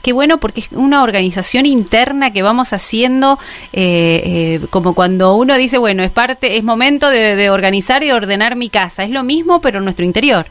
qué 0.03 0.13
bueno 0.13 0.39
porque 0.39 0.61
es 0.61 0.73
una 0.73 1.03
organización 1.03 1.67
interna 1.67 2.33
que 2.33 2.43
vamos 2.43 2.73
haciendo, 2.73 3.39
eh, 3.73 4.23
eh, 4.25 4.67
como 4.71 4.95
cuando 4.95 5.35
uno 5.37 5.57
dice, 5.57 5.79
bueno, 5.79 6.03
es 6.03 6.11
parte, 6.11 6.57
es 6.57 6.65
momento 6.65 7.09
de, 7.11 7.51
organizar 7.51 8.03
y 8.03 8.11
ordenar 8.11 8.57
mi 8.57 8.69
casa. 8.69 9.03
Es 9.03 9.11
lo 9.11 9.23
mismo, 9.23 9.61
pero 9.61 9.79
en 9.79 9.85
nuestro 9.85 10.05
interior. 10.05 10.47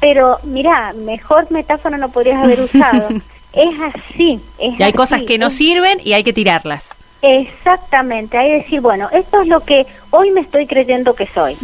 Pero 0.00 0.38
mira, 0.44 0.92
mejor 0.94 1.50
metáfora 1.50 1.96
no 1.98 2.10
podrías 2.10 2.42
haber 2.42 2.60
usado. 2.60 3.08
es 3.52 3.74
así. 3.80 4.40
y 4.58 4.82
hay 4.82 4.92
cosas 4.92 5.22
que 5.22 5.38
no 5.38 5.50
sirven 5.50 6.00
y 6.04 6.12
hay 6.12 6.24
que 6.24 6.32
tirarlas. 6.32 6.90
Exactamente, 7.20 8.38
hay 8.38 8.48
que 8.48 8.56
decir, 8.58 8.80
bueno, 8.80 9.08
esto 9.12 9.42
es 9.42 9.48
lo 9.48 9.60
que 9.60 9.86
hoy 10.10 10.30
me 10.30 10.40
estoy 10.40 10.66
creyendo 10.66 11.14
que 11.14 11.26
soy. 11.26 11.56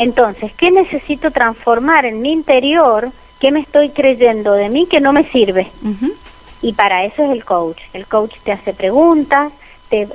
Entonces, 0.00 0.52
¿qué 0.54 0.70
necesito 0.70 1.30
transformar 1.30 2.06
en 2.06 2.22
mi 2.22 2.32
interior? 2.32 3.10
¿Qué 3.38 3.50
me 3.50 3.60
estoy 3.60 3.90
creyendo 3.90 4.54
de 4.54 4.70
mí 4.70 4.86
que 4.86 4.98
no 4.98 5.12
me 5.12 5.30
sirve? 5.30 5.70
Y 6.62 6.72
para 6.72 7.04
eso 7.04 7.22
es 7.24 7.30
el 7.30 7.44
coach. 7.44 7.78
El 7.92 8.06
coach 8.06 8.34
te 8.42 8.50
hace 8.50 8.72
preguntas, 8.72 9.52
te, 9.90 10.06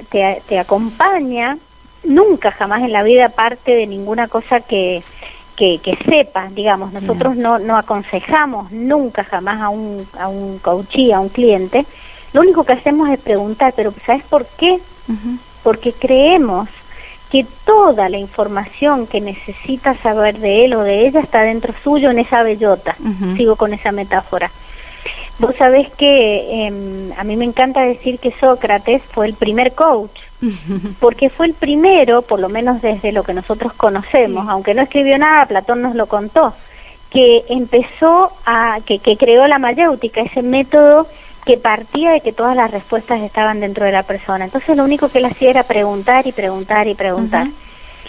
te, 0.48 0.58
acompaña, 0.58 1.58
nunca 2.04 2.52
jamás 2.52 2.82
en 2.82 2.94
la 2.94 3.04
vida 3.04 3.30
parte 3.30 3.76
de 3.76 3.86
ninguna 3.86 4.28
cosa 4.28 4.60
que, 4.60 5.04
que, 5.56 5.80
que 5.84 5.96
sepas, 5.98 6.56
digamos, 6.56 6.92
nosotros 6.92 7.36
no, 7.36 7.60
no 7.60 7.78
aconsejamos 7.78 8.72
nunca 8.72 9.24
jamás 9.24 9.62
a 9.62 9.70
un, 9.70 10.08
a 10.20 10.28
un 10.30 10.58
coachí, 10.60 11.12
a 11.12 11.20
un 11.20 11.30
cliente, 11.30 11.86
lo 12.34 12.42
único 12.42 12.64
que 12.64 12.74
hacemos 12.74 13.10
es 13.10 13.20
preguntar, 13.20 13.72
pero 13.76 13.94
¿sabes 14.06 14.24
por 14.24 14.46
qué? 14.46 14.80
Porque 15.64 15.94
creemos 15.94 16.68
que 17.32 17.46
toda 17.66 18.10
la 18.10 18.18
información 18.18 19.08
que 19.08 19.22
necesita 19.22 19.96
saber 19.96 20.40
de 20.40 20.66
él 20.66 20.74
o 20.74 20.84
de 20.84 21.08
ella 21.08 21.20
está 21.20 21.42
dentro 21.42 21.74
suyo 21.84 22.12
en 22.12 22.20
esa 22.20 22.44
bellota. 22.44 22.96
Sigo 23.36 23.56
con 23.56 23.74
esa 23.74 23.92
metáfora. 23.92 24.52
Vos 25.38 25.56
sabés 25.58 25.92
que 25.92 26.66
em, 26.66 27.12
a 27.18 27.24
mí 27.26 27.36
me 27.36 27.44
encanta 27.44 27.82
decir 27.82 28.20
que 28.20 28.32
Sócrates 28.32 29.02
fue 29.04 29.28
el 29.28 29.34
primer 29.34 29.74
coach, 29.74 30.18
porque 31.00 31.30
fue 31.30 31.48
el 31.48 31.54
primero, 31.54 32.22
por 32.22 32.40
lo 32.40 32.48
menos 32.48 32.82
desde 32.82 33.12
lo 33.12 33.24
que 33.24 33.34
nosotros 33.34 33.74
conocemos, 33.74 34.48
aunque 34.48 34.74
no 34.74 34.82
escribió 34.82 35.18
nada, 35.18 35.46
Platón 35.46 35.82
nos 35.82 35.96
lo 35.96 36.06
contó, 36.06 36.54
que 37.10 37.44
empezó 37.50 38.32
a, 38.46 38.80
que, 38.86 39.00
que 39.00 39.18
creó 39.18 39.46
la 39.48 39.60
mayéutica, 39.60 40.22
ese 40.22 40.42
método 40.42 41.08
que 41.46 41.58
partía 41.58 42.12
de 42.12 42.22
que 42.22 42.34
todas 42.34 42.56
las 42.56 42.72
respuestas 42.72 43.22
estaban 43.22 43.60
dentro 43.60 43.86
de 43.86 43.92
la 43.92 44.04
persona. 44.04 44.46
Entonces 44.46 44.76
lo 44.76 44.84
único 44.84 45.10
que 45.10 45.20
él 45.20 45.26
hacía 45.26 45.52
era 45.52 45.64
preguntar 45.64 46.26
y 46.26 46.32
preguntar 46.32 46.88
y 46.88 46.96
preguntar. 46.96 47.48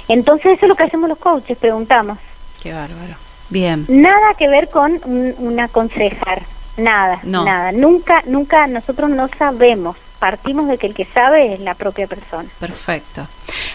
Entonces 0.09 0.53
eso 0.53 0.65
es 0.65 0.69
lo 0.69 0.75
que 0.75 0.85
hacemos 0.85 1.09
los 1.09 1.19
coaches, 1.19 1.59
preguntamos. 1.59 2.19
Qué 2.63 2.73
bárbaro. 2.73 3.15
Bien. 3.51 3.85
Nada 3.89 4.35
que 4.35 4.49
ver 4.49 4.69
con 4.71 5.01
un, 5.05 5.61
aconsejar, 5.61 6.43
nada, 6.77 7.21
nada. 7.23 7.73
Nunca, 7.73 8.23
nunca 8.27 8.67
nosotros 8.67 9.11
no 9.11 9.29
sabemos. 9.39 9.97
Partimos 10.19 10.69
de 10.69 10.79
que 10.79 10.87
el 10.87 10.95
que 10.95 11.05
sabe 11.05 11.55
es 11.55 11.61
la 11.61 11.75
propia 11.75 12.07
persona. 12.07 12.49
Perfecto. 12.59 13.27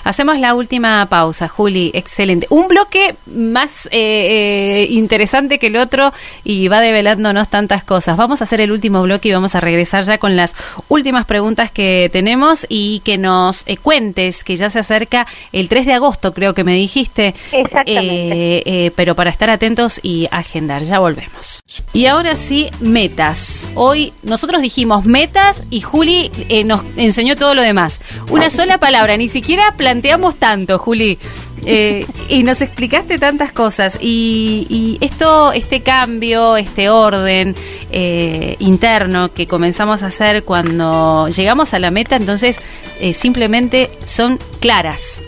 Hacemos 0.04 0.40
la 0.40 0.56
última 0.56 1.06
pausa, 1.08 1.48
Juli. 1.48 1.92
Excelente. 1.94 2.48
Un 2.50 2.68
bloque 2.68 3.16
más 3.28 3.86
eh, 3.88 3.92
eh, 3.92 4.88
interesante 4.90 5.60
que 5.60 5.68
el 5.68 5.78
otro 5.78 6.12
y 6.44 6.68
va 6.68 6.82
develándonos 6.82 7.50
tantas 7.50 7.84
cosas. 7.84 8.18
Vamos 8.18 8.42
a 8.42 8.46
hacer 8.46 8.62
el 8.62 8.72
último 8.72 9.02
bloque 9.04 9.30
y 9.30 9.34
vamos 9.34 9.54
a 9.56 9.60
regresar 9.60 10.04
ya 10.04 10.18
con 10.18 10.36
las 10.36 10.56
últimas 10.88 11.26
preguntas 11.26 11.72
que 11.72 12.10
tenemos 12.12 12.66
y 12.68 13.02
que 13.02 13.18
nos 13.18 13.64
eh, 13.68 13.78
cuentes 13.78 14.44
que 14.44 14.56
ya 14.56 14.70
se 14.70 14.80
acerca 14.80 15.28
el 15.52 15.70
3 15.70 15.86
de 15.86 15.94
agosto, 15.94 16.34
creo 16.34 16.54
que 16.54 16.64
me 16.64 16.74
dijiste. 16.74 17.36
Exactamente. 17.52 18.92
pero 18.96 19.16
para 19.16 19.30
estar 19.30 19.50
atentos 19.50 20.00
y 20.02 20.28
agendar. 20.32 20.84
Ya 20.84 21.00
volvemos. 21.00 21.62
Y 21.94 22.08
ahora 22.08 22.36
sí, 22.36 22.70
metas. 22.80 23.68
Hoy 23.76 24.14
nosotros 24.24 24.62
dijimos 24.62 25.06
metas 25.06 25.64
y 25.70 25.82
Juli 25.82 26.31
nos 26.66 26.84
enseñó 26.98 27.36
todo 27.36 27.54
lo 27.56 27.62
demás. 27.62 28.02
Una 28.30 28.50
sola 28.50 28.78
palabra, 28.78 29.18
ni 29.18 29.28
siquiera 29.28 29.74
planteamos 29.78 30.36
tanto, 30.36 30.80
Juli. 30.80 31.20
Eh, 31.64 32.08
y 32.28 32.44
nos 32.44 32.62
explicaste 32.62 33.20
tantas 33.20 33.52
cosas. 33.52 33.98
Y, 34.02 34.98
esto, 35.02 35.52
este 35.52 35.82
cambio, 35.82 36.58
este 36.58 36.90
orden 36.90 37.56
eh, 37.92 38.56
interno 38.60 39.34
que 39.34 39.48
comenzamos 39.48 40.04
a 40.04 40.08
hacer 40.08 40.44
cuando 40.44 41.28
llegamos 41.30 41.74
a 41.74 41.80
la 41.80 41.92
meta, 41.92 42.16
entonces 42.16 42.60
eh, 43.00 43.14
simplemente 43.14 43.92
son 44.06 44.40
claras. 44.60 45.24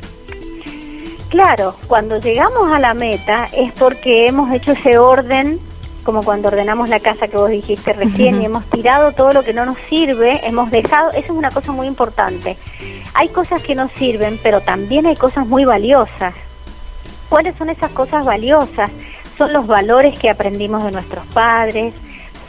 Claro, 1.29 1.75
cuando 1.87 2.19
llegamos 2.19 2.71
a 2.71 2.79
la 2.79 2.93
meta 2.93 3.49
es 3.53 3.71
porque 3.73 4.27
hemos 4.27 4.51
hecho 4.53 4.73
ese 4.73 4.99
orden 4.99 5.59
como 6.03 6.23
cuando 6.23 6.49
ordenamos 6.49 6.89
la 6.89 6.99
casa 6.99 7.27
que 7.27 7.37
vos 7.37 7.49
dijiste 7.49 7.93
recién 7.93 8.41
y 8.41 8.45
hemos 8.45 8.65
tirado 8.65 9.13
todo 9.13 9.33
lo 9.33 9.43
que 9.43 9.53
no 9.53 9.65
nos 9.65 9.77
sirve, 9.89 10.45
hemos 10.45 10.69
dejado, 10.69 11.11
eso 11.11 11.19
es 11.19 11.29
una 11.29 11.51
cosa 11.51 11.71
muy 11.71 11.87
importante. 11.87 12.57
Hay 13.13 13.29
cosas 13.29 13.61
que 13.61 13.75
nos 13.75 13.91
sirven, 13.93 14.39
pero 14.43 14.61
también 14.61 15.05
hay 15.05 15.15
cosas 15.15 15.47
muy 15.47 15.65
valiosas. 15.65 16.33
¿Cuáles 17.29 17.55
son 17.55 17.69
esas 17.69 17.91
cosas 17.91 18.25
valiosas? 18.25 18.91
Son 19.37 19.53
los 19.53 19.65
valores 19.65 20.17
que 20.19 20.29
aprendimos 20.29 20.83
de 20.83 20.91
nuestros 20.91 21.25
padres, 21.27 21.93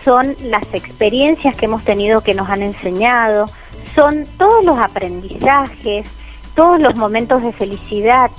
son 0.05 0.37
las 0.43 0.65
experiencias 0.73 1.57
que 1.57 1.65
hemos 1.65 1.83
tenido 1.85 2.21
que 2.21 2.35
nos 2.35 2.51
han 2.51 2.63
enseñado, 2.63 3.47
son 3.95 4.27
todos 4.37 4.65
los 4.65 4.79
aprendizajes, 4.79 6.07
todos 6.55 6.81
los 6.81 6.95
momentos 6.95 7.43
de 7.43 7.53
felicidad, 7.53 8.31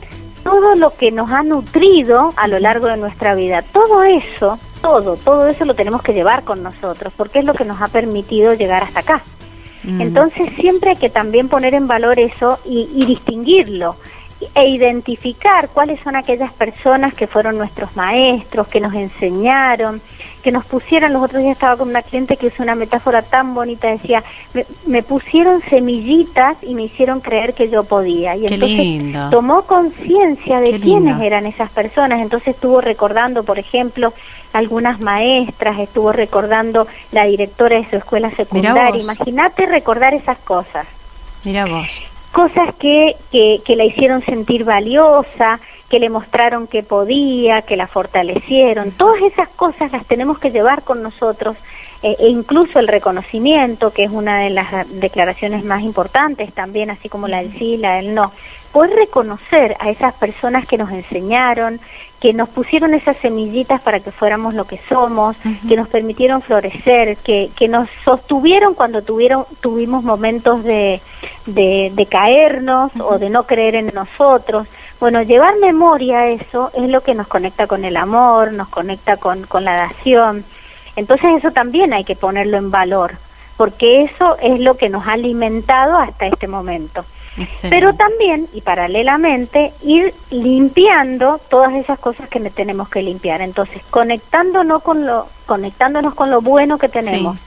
todo 0.43 0.75
lo 0.75 0.91
que 0.91 1.12
nos 1.12 1.32
ha 1.32 1.41
nutrido 1.41 2.34
a 2.36 2.47
lo 2.47 2.60
largo 2.60 2.88
de 2.88 2.97
nuestra 2.97 3.34
vida. 3.34 3.63
Todo 3.63 4.04
eso 4.04 4.60
todo, 4.86 5.15
todo 5.15 5.48
eso 5.48 5.65
lo 5.65 5.74
tenemos 5.74 6.04
que 6.04 6.13
llevar 6.13 6.43
con 6.43 6.62
nosotros, 6.62 7.12
porque 7.17 7.39
es 7.39 7.45
lo 7.45 7.56
que 7.56 7.65
nos 7.65 7.82
ha 7.82 7.88
permitido 7.88 8.54
llegar 8.54 8.84
hasta 8.84 9.00
acá. 9.00 9.24
Mm. 9.84 10.00
Entonces 10.00 10.54
siempre 10.60 10.91
hay 10.91 10.95
que 10.95 11.10
también 11.10 11.50
poner 11.50 11.74
en 11.74 11.88
valor 11.88 12.19
eso 12.19 12.60
y, 12.65 12.88
y 12.93 13.04
distinguirlo 13.08 13.95
e 14.54 14.67
identificar 14.67 15.69
cuáles 15.69 16.02
son 16.02 16.15
aquellas 16.15 16.52
personas 16.52 17.13
que 17.13 17.26
fueron 17.28 17.58
nuestros 17.58 17.95
maestros, 17.95 18.67
que 18.67 18.82
nos 18.82 18.93
enseñaron, 18.93 20.02
que 20.43 20.52
nos 20.52 20.65
pusieron, 20.65 21.13
los 21.13 21.24
otros 21.24 21.41
días 21.41 21.54
estaba 21.54 21.78
con 21.78 21.89
una 21.89 22.02
cliente 22.02 22.36
que 22.36 22.48
usó 22.48 22.63
una 22.63 22.76
metáfora 22.76 23.21
tan 23.21 23.54
bonita, 23.54 23.88
decía, 23.88 24.24
me, 24.86 25.04
pusieron 25.04 25.62
semillitas 25.62 26.58
y 26.62 26.76
me 26.76 26.84
hicieron 26.84 27.21
creer 27.21 27.54
que 27.54 27.69
yo 27.69 27.86
podía. 27.86 28.36
Y 28.36 28.45
entonces 28.45 29.32
tomó 29.32 29.63
conciencia 29.63 30.60
de 30.60 30.80
quiénes 30.80 31.19
eran 31.21 31.45
esas 31.45 31.71
personas, 31.71 32.19
entonces 32.19 32.56
estuvo 32.56 32.82
recordando, 32.82 33.43
por 33.43 33.58
ejemplo, 33.58 34.13
algunas 34.54 35.00
maestras, 35.00 35.80
estuvo 35.80 36.12
recordando 36.12 36.88
la 37.12 37.26
directora 37.26 37.78
de 37.78 37.89
su 37.89 37.95
escuela 37.95 38.30
secundaria. 38.32 39.02
Imagínate 39.02 39.65
recordar 39.65 40.13
esas 40.13 40.38
cosas. 40.39 40.86
Mira 41.43 41.65
vos 41.65 42.04
cosas 42.36 42.76
que, 42.76 43.15
que, 43.32 43.76
la 43.78 43.86
hicieron 43.86 44.21
sentir 44.21 44.65
valiosa, 44.65 45.62
que 45.89 46.00
le 46.00 46.10
mostraron 46.10 46.67
que 46.67 46.84
podía, 46.84 47.62
que 47.62 47.78
la 47.78 47.88
fortalecieron. 47.88 48.91
Todas 48.91 49.21
esas 49.21 49.48
cosas 49.48 49.93
las 49.93 50.06
tenemos 50.06 50.38
que 50.38 50.52
llevar 50.52 50.84
con 50.84 51.02
nosotros 51.02 51.56
eh, 52.04 52.17
e 52.19 52.28
incluso 52.28 52.80
el 52.80 52.89
reconocimiento, 52.89 53.93
que 53.93 54.04
es 54.04 54.12
una 54.12 54.41
de 54.41 54.50
las 54.50 54.67
declaraciones 55.00 55.63
más 55.63 55.84
importantes 55.84 56.52
también, 56.52 56.89
así 56.89 57.08
como 57.08 57.30
la 57.30 57.38
del 57.38 57.58
sí, 57.58 57.78
la 57.78 57.95
del 57.95 58.13
no. 58.13 58.34
Poder 58.75 58.93
reconocer 58.93 59.77
a 59.79 59.89
esas 59.89 60.13
personas 60.15 60.67
que 60.67 60.77
nos 60.77 60.91
enseñaron, 60.91 61.79
que 62.19 62.33
nos 62.33 62.49
pusieron 62.49 62.93
esas 62.93 63.15
semillitas 63.15 63.79
para 63.79 64.01
que 64.01 64.11
fuéramos 64.11 64.53
lo 64.53 64.65
que 64.65 64.81
somos, 64.89 65.38
que 65.65 65.77
nos 65.77 65.88
permitieron 65.88 66.41
florecer, 66.41 67.15
que, 67.15 67.49
que 67.55 67.69
nos 67.69 67.88
sostuvieron 68.03 68.73
cuando 68.73 69.01
tuvieron, 69.01 69.45
tuvimos 69.61 70.03
momentos 70.03 70.65
de, 70.65 70.99
de, 71.45 72.07
caernos 72.11 72.91
o 72.99 73.17
de 73.17 73.29
no 73.29 73.43
creer 73.43 73.75
en 73.75 73.93
nosotros. 73.93 74.67
Bueno, 74.99 75.21
llevar 75.21 75.55
memoria 75.61 76.19
a 76.19 76.27
eso 76.27 76.69
es 76.73 76.89
lo 76.89 76.99
que 76.99 77.15
nos 77.15 77.27
conecta 77.27 77.67
con 77.67 77.85
el 77.85 77.95
amor, 77.95 78.51
nos 78.51 78.67
conecta 78.67 79.15
con, 79.15 79.43
con 79.43 79.63
la 79.63 79.77
dación. 79.77 80.43
Entonces 80.97 81.33
eso 81.38 81.51
también 81.51 81.93
hay 81.93 82.03
que 82.03 82.17
ponerlo 82.17 82.57
en 82.57 82.71
valor, 82.71 83.13
porque 83.55 84.01
eso 84.01 84.35
es 84.41 84.59
lo 84.59 84.75
que 84.75 84.89
nos 84.89 85.07
ha 85.07 85.13
alimentado 85.13 85.97
hasta 85.97 86.27
este 86.27 86.49
momento. 86.49 87.05
Pero 87.69 87.93
también 87.93 88.48
y 88.54 88.62
paralelamente 88.62 89.74
ir 89.84 90.13
limpiando 90.30 91.39
todas 91.50 91.74
esas 91.74 92.00
cosas 92.00 92.30
que 92.30 92.39
tenemos 92.50 92.88
que 92.88 93.02
limpiar. 93.02 93.41
Entonces, 93.41 93.82
conectándonos 93.89 94.82
con 94.82 95.06
lo 95.06 95.28
conectándonos 95.45 96.15
con 96.15 96.32
lo 96.32 96.41
bueno 96.41 96.78
que 96.78 96.89
tenemos 96.89 97.38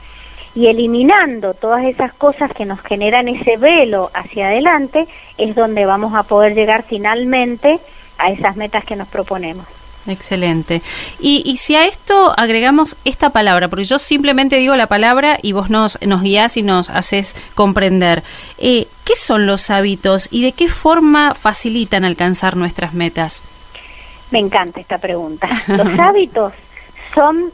y 0.55 0.67
eliminando 0.67 1.53
todas 1.53 1.85
esas 1.85 2.13
cosas 2.13 2.51
que 2.53 2.65
nos 2.65 2.79
generan 2.81 3.27
ese 3.27 3.57
velo 3.57 4.09
hacia 4.13 4.47
adelante, 4.47 5.07
es 5.37 5.55
donde 5.55 5.85
vamos 5.85 6.15
a 6.15 6.23
poder 6.23 6.55
llegar 6.55 6.83
finalmente 6.83 7.79
a 8.17 8.31
esas 8.31 8.55
metas 8.55 8.83
que 8.83 8.95
nos 8.95 9.07
proponemos. 9.07 9.65
Excelente. 10.09 10.81
Y, 11.19 11.43
y, 11.45 11.57
si 11.57 11.75
a 11.75 11.85
esto 11.85 12.33
agregamos 12.37 12.97
esta 13.05 13.29
palabra, 13.29 13.67
porque 13.67 13.85
yo 13.85 13.99
simplemente 13.99 14.57
digo 14.57 14.75
la 14.75 14.87
palabra 14.87 15.37
y 15.41 15.51
vos 15.51 15.69
nos, 15.69 15.99
nos 16.01 16.21
guías 16.21 16.57
y 16.57 16.63
nos 16.63 16.89
haces 16.89 17.35
comprender, 17.53 18.23
eh, 18.57 18.87
¿qué 19.05 19.15
son 19.15 19.45
los 19.45 19.69
hábitos 19.69 20.27
y 20.31 20.41
de 20.41 20.51
qué 20.51 20.67
forma 20.67 21.35
facilitan 21.35 22.03
alcanzar 22.03 22.57
nuestras 22.57 22.93
metas? 22.93 23.43
Me 24.31 24.39
encanta 24.39 24.79
esta 24.79 24.97
pregunta. 24.97 25.47
Los 25.67 25.87
hábitos 25.99 26.53
son 27.13 27.51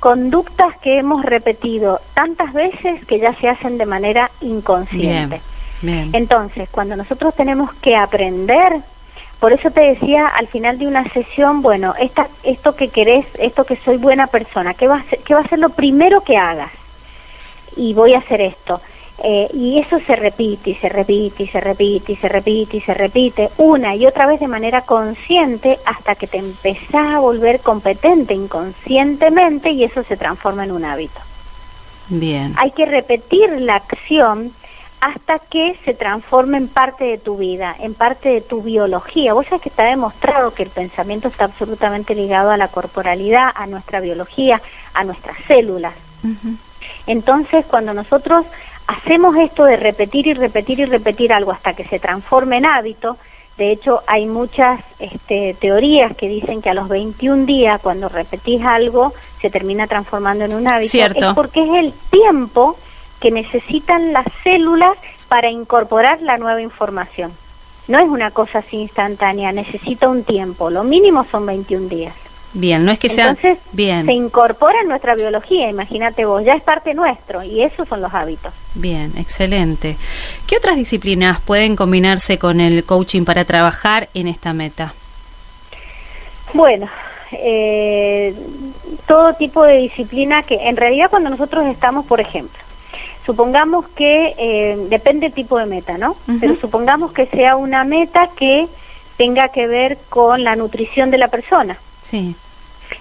conductas 0.00 0.76
que 0.82 0.98
hemos 0.98 1.24
repetido 1.24 2.00
tantas 2.12 2.52
veces 2.52 3.04
que 3.06 3.18
ya 3.18 3.34
se 3.34 3.48
hacen 3.48 3.78
de 3.78 3.86
manera 3.86 4.30
inconsciente. 4.42 5.40
Entonces, 5.82 6.68
cuando 6.70 6.96
nosotros 6.96 7.34
tenemos 7.34 7.72
que 7.74 7.96
aprender 7.96 8.82
por 9.44 9.52
eso 9.52 9.70
te 9.70 9.82
decía 9.82 10.26
al 10.26 10.46
final 10.46 10.78
de 10.78 10.86
una 10.86 11.04
sesión, 11.12 11.60
bueno, 11.60 11.92
esta, 12.00 12.28
esto 12.44 12.74
que 12.74 12.88
querés, 12.88 13.26
esto 13.38 13.64
que 13.64 13.76
soy 13.76 13.98
buena 13.98 14.26
persona, 14.26 14.72
¿qué 14.72 14.88
va, 14.88 14.96
a 14.96 15.02
ser, 15.02 15.18
¿qué 15.18 15.34
va 15.34 15.40
a 15.40 15.46
ser 15.46 15.58
lo 15.58 15.68
primero 15.68 16.22
que 16.22 16.38
hagas? 16.38 16.70
Y 17.76 17.92
voy 17.92 18.14
a 18.14 18.20
hacer 18.20 18.40
esto. 18.40 18.80
Eh, 19.22 19.50
y 19.52 19.80
eso 19.80 20.00
se 20.00 20.16
repite 20.16 20.70
y 20.70 20.74
se 20.76 20.88
repite 20.88 21.42
y 21.42 21.48
se 21.48 21.60
repite 21.60 22.12
y 22.12 22.16
se 22.16 22.26
repite 22.26 22.78
y 22.78 22.80
se 22.80 22.94
repite 22.94 23.50
una 23.58 23.94
y 23.94 24.06
otra 24.06 24.24
vez 24.24 24.40
de 24.40 24.48
manera 24.48 24.80
consciente 24.80 25.78
hasta 25.84 26.14
que 26.14 26.26
te 26.26 26.38
empezás 26.38 27.14
a 27.14 27.18
volver 27.18 27.60
competente 27.60 28.32
inconscientemente 28.32 29.72
y 29.72 29.84
eso 29.84 30.04
se 30.04 30.16
transforma 30.16 30.64
en 30.64 30.72
un 30.72 30.86
hábito. 30.86 31.20
Bien. 32.08 32.54
Hay 32.56 32.70
que 32.70 32.86
repetir 32.86 33.50
la 33.60 33.74
acción 33.74 34.54
hasta 35.04 35.38
que 35.38 35.76
se 35.84 35.92
transforme 35.92 36.56
en 36.56 36.66
parte 36.66 37.04
de 37.04 37.18
tu 37.18 37.36
vida, 37.36 37.76
en 37.78 37.92
parte 37.92 38.30
de 38.30 38.40
tu 38.40 38.62
biología. 38.62 39.34
Vos 39.34 39.44
sabés 39.44 39.60
que 39.60 39.68
está 39.68 39.84
demostrado 39.84 40.54
que 40.54 40.62
el 40.62 40.70
pensamiento 40.70 41.28
está 41.28 41.44
absolutamente 41.44 42.14
ligado 42.14 42.50
a 42.50 42.56
la 42.56 42.68
corporalidad, 42.68 43.50
a 43.54 43.66
nuestra 43.66 44.00
biología, 44.00 44.62
a 44.94 45.04
nuestras 45.04 45.36
células. 45.46 45.92
Entonces, 47.06 47.66
cuando 47.66 47.92
nosotros 47.92 48.46
hacemos 48.86 49.36
esto 49.36 49.66
de 49.66 49.76
repetir 49.76 50.26
y 50.26 50.32
repetir 50.32 50.80
y 50.80 50.86
repetir 50.86 51.34
algo 51.34 51.52
hasta 51.52 51.74
que 51.74 51.84
se 51.84 51.98
transforme 51.98 52.56
en 52.56 52.64
hábito, 52.64 53.18
de 53.58 53.72
hecho, 53.72 54.00
hay 54.06 54.24
muchas 54.24 54.80
este, 55.00 55.54
teorías 55.60 56.16
que 56.16 56.28
dicen 56.28 56.62
que 56.62 56.70
a 56.70 56.74
los 56.74 56.88
21 56.88 57.44
días, 57.44 57.78
cuando 57.82 58.08
repetís 58.08 58.64
algo, 58.64 59.12
se 59.38 59.50
termina 59.50 59.86
transformando 59.86 60.46
en 60.46 60.54
un 60.54 60.66
hábito. 60.66 60.90
Cierto. 60.90 61.28
Es 61.28 61.34
porque 61.34 61.62
es 61.62 61.84
el 61.84 61.92
tiempo 62.10 62.78
que 63.20 63.30
necesitan 63.30 64.12
las 64.12 64.26
células 64.42 64.96
para 65.28 65.50
incorporar 65.50 66.20
la 66.22 66.36
nueva 66.36 66.60
información. 66.60 67.32
No 67.86 67.98
es 67.98 68.08
una 68.08 68.30
cosa 68.30 68.60
así 68.60 68.78
instantánea, 68.78 69.52
necesita 69.52 70.08
un 70.08 70.24
tiempo, 70.24 70.70
lo 70.70 70.84
mínimo 70.84 71.24
son 71.30 71.46
21 71.46 71.88
días. 71.88 72.14
Bien, 72.54 72.84
no 72.84 72.92
es 72.92 73.00
que 73.00 73.08
sea 73.08 73.30
Entonces, 73.30 73.58
bien. 73.72 74.06
Se 74.06 74.12
incorpora 74.12 74.80
en 74.80 74.88
nuestra 74.88 75.16
biología, 75.16 75.68
imagínate 75.68 76.24
vos, 76.24 76.44
ya 76.44 76.54
es 76.54 76.62
parte 76.62 76.94
nuestro 76.94 77.42
y 77.42 77.62
esos 77.62 77.88
son 77.88 78.00
los 78.00 78.14
hábitos. 78.14 78.54
Bien, 78.74 79.12
excelente. 79.18 79.96
¿Qué 80.46 80.56
otras 80.56 80.76
disciplinas 80.76 81.40
pueden 81.40 81.74
combinarse 81.74 82.38
con 82.38 82.60
el 82.60 82.84
coaching 82.84 83.24
para 83.24 83.44
trabajar 83.44 84.08
en 84.14 84.28
esta 84.28 84.52
meta? 84.52 84.94
Bueno, 86.52 86.88
eh, 87.32 88.32
todo 89.06 89.34
tipo 89.34 89.64
de 89.64 89.78
disciplina 89.78 90.44
que 90.44 90.68
en 90.68 90.76
realidad 90.76 91.10
cuando 91.10 91.30
nosotros 91.30 91.66
estamos, 91.66 92.06
por 92.06 92.20
ejemplo, 92.20 92.60
supongamos 93.24 93.88
que 93.88 94.34
eh, 94.38 94.76
depende 94.88 95.26
el 95.26 95.32
tipo 95.32 95.58
de 95.58 95.66
meta, 95.66 95.98
¿no? 95.98 96.16
Pero 96.40 96.56
supongamos 96.56 97.12
que 97.12 97.26
sea 97.26 97.56
una 97.56 97.84
meta 97.84 98.28
que 98.36 98.68
tenga 99.16 99.48
que 99.48 99.66
ver 99.66 99.98
con 100.08 100.44
la 100.44 100.56
nutrición 100.56 101.10
de 101.10 101.18
la 101.18 101.28
persona. 101.28 101.78
Sí. 102.00 102.36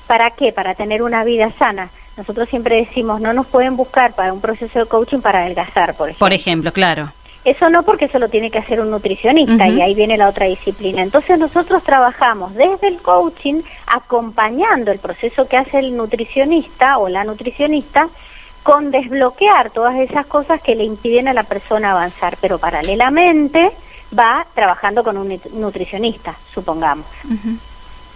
¿Para 0.07 0.31
qué? 0.31 0.51
Para 0.51 0.75
tener 0.75 1.03
una 1.03 1.23
vida 1.23 1.51
sana. 1.57 1.89
Nosotros 2.15 2.47
siempre 2.47 2.75
decimos, 2.75 3.21
no 3.21 3.33
nos 3.33 3.47
pueden 3.47 3.75
buscar 3.75 4.13
para 4.13 4.31
un 4.31 4.39
proceso 4.39 4.79
de 4.79 4.86
coaching 4.86 5.19
para 5.19 5.39
adelgazar, 5.39 5.95
por 5.95 6.09
ejemplo. 6.09 6.25
Por 6.25 6.33
ejemplo, 6.33 6.71
claro. 6.71 7.12
Eso 7.43 7.69
no 7.69 7.83
porque 7.83 8.05
eso 8.05 8.19
lo 8.19 8.29
tiene 8.29 8.49
que 8.49 8.59
hacer 8.59 8.79
un 8.79 8.89
nutricionista 8.89 9.67
y 9.67 9.81
ahí 9.81 9.93
viene 9.93 10.15
la 10.15 10.29
otra 10.29 10.45
disciplina. 10.45 11.01
Entonces 11.01 11.38
nosotros 11.38 11.83
trabajamos 11.83 12.53
desde 12.55 12.88
el 12.88 13.01
coaching 13.01 13.62
acompañando 13.86 14.91
el 14.91 14.99
proceso 14.99 15.45
que 15.45 15.57
hace 15.57 15.79
el 15.79 15.97
nutricionista 15.97 16.99
o 16.99 17.09
la 17.09 17.25
nutricionista 17.25 18.07
con 18.63 18.91
desbloquear 18.91 19.69
todas 19.71 19.99
esas 19.99 20.26
cosas 20.26 20.62
que 20.62 20.76
le 20.76 20.86
impiden 20.86 21.28
a 21.28 21.34
la 21.34 21.43
persona 21.43 21.91
avanzar, 21.91 22.38
pero 22.41 22.58
paralelamente 22.58 23.71
va 24.17 24.45
trabajando 24.54 25.04
con 25.04 25.17
un 25.17 25.39
nutricionista, 25.54 26.36
supongamos. 26.54 27.06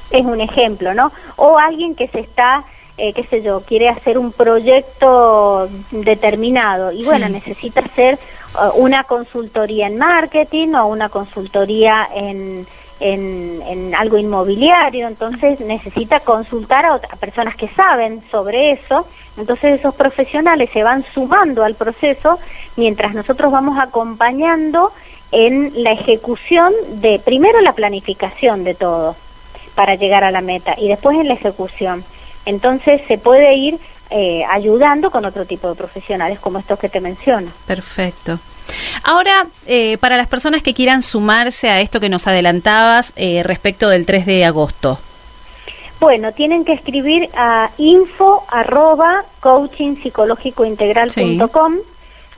Es 0.10 0.25
un 0.25 0.39
ejemplo, 0.39 0.93
¿no? 0.93 1.12
O 1.36 1.57
alguien 1.57 1.95
que 1.95 2.07
se 2.07 2.21
está, 2.21 2.63
eh, 2.97 3.12
qué 3.13 3.25
sé 3.25 3.41
yo, 3.41 3.62
quiere 3.62 3.89
hacer 3.89 4.17
un 4.17 4.31
proyecto 4.31 5.67
determinado 5.91 6.93
y 6.93 7.03
bueno, 7.03 7.27
necesita 7.27 7.81
hacer 7.81 8.17
uh, 8.55 8.79
una 8.81 9.03
consultoría 9.03 9.88
en 9.88 9.97
marketing 9.97 10.75
o 10.75 10.88
una 10.88 11.10
consultoría 11.10 12.07
en, 12.15 12.65
en, 13.01 13.62
en, 13.63 13.95
algo 13.95 14.17
inmobiliario, 14.17 15.07
entonces 15.07 15.60
necesita 15.60 16.21
consultar 16.21 16.86
a, 16.86 16.93
a 16.93 17.15
personas 17.17 17.55
que 17.57 17.67
saben 17.69 18.23
sobre 18.31 18.71
eso 18.71 19.05
entonces 19.38 19.80
esos 19.80 19.95
profesionales 19.95 20.69
se 20.71 20.84
van 20.84 21.04
sumando 21.13 21.63
al 21.63 21.76
proceso 21.76 22.39
mientras 22.76 23.13
nosotros 23.13 23.52
vamos 23.52 23.78
acompañando 23.80 24.91
en 25.32 25.84
la 25.84 25.91
ejecución 25.91 26.73
de, 26.93 27.19
primero 27.23 27.62
la 27.62 27.73
planificación 27.73 28.63
de 28.63 28.73
todo 28.76 29.15
para 29.76 29.95
llegar 29.95 30.23
a 30.23 30.32
la 30.32 30.41
meta 30.41 30.76
y 30.78 30.88
después 30.88 31.19
en 31.19 31.28
la 31.28 31.36
ejecución. 31.36 32.04
Entonces 32.45 33.02
se 33.08 33.17
puede 33.17 33.56
ir 33.56 33.78
eh, 34.10 34.43
ayudando 34.50 35.12
con 35.12 35.26
otro 35.26 35.45
tipo 35.45 35.67
de 35.69 35.76
profesionales 35.76 36.39
como 36.39 36.60
estos 36.60 36.80
que 36.80 36.89
te 36.89 37.02
menciono. 37.02 37.52
Perfecto. 37.65 38.39
Ahora, 39.04 39.47
eh, 39.65 39.97
para 40.00 40.17
las 40.17 40.28
personas 40.28 40.63
que 40.63 40.73
quieran 40.73 41.02
sumarse 41.02 41.69
a 41.69 41.82
esto 41.82 42.00
que 42.00 42.10
nos 42.10 42.28
adelantabas 42.28 43.13
eh, 43.15 43.43
respecto 43.43 43.89
del 43.89 44.06
3 44.06 44.26
de 44.26 44.45
agosto, 44.45 45.00
bueno, 45.99 46.31
tienen 46.31 46.63
que 46.63 46.73
escribir 46.73 47.27
a 47.36 47.71
info 47.77 48.43
arroba 48.49 49.25
coachingpsicológicointegral.com. 49.39 51.77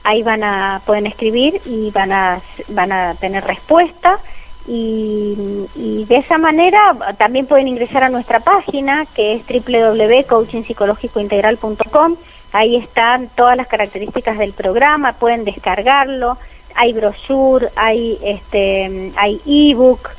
Ahí 0.02 0.22
van 0.22 0.42
a 0.42 0.80
pueden 0.86 1.04
escribir 1.06 1.60
y 1.66 1.90
van 1.90 2.10
a 2.12 2.40
van 2.68 2.90
a 2.92 3.14
tener 3.14 3.44
respuesta 3.44 4.18
y, 4.66 6.06
de 6.08 6.16
esa 6.16 6.38
manera 6.38 6.96
también 7.18 7.44
pueden 7.46 7.68
ingresar 7.68 8.02
a 8.02 8.08
nuestra 8.08 8.40
página 8.40 9.04
que 9.14 9.34
es 9.34 9.42
www.coachingpsicológicointegral.com. 9.46 12.16
Ahí 12.52 12.74
están 12.76 13.28
todas 13.28 13.56
las 13.56 13.68
características 13.68 14.36
del 14.38 14.52
programa, 14.52 15.12
pueden 15.14 15.44
descargarlo. 15.44 16.36
Hay 16.74 16.92
brochure, 16.92 17.68
hay 17.76 18.18
este 18.22 19.12
hay 19.16 19.40
ebook 19.46 20.10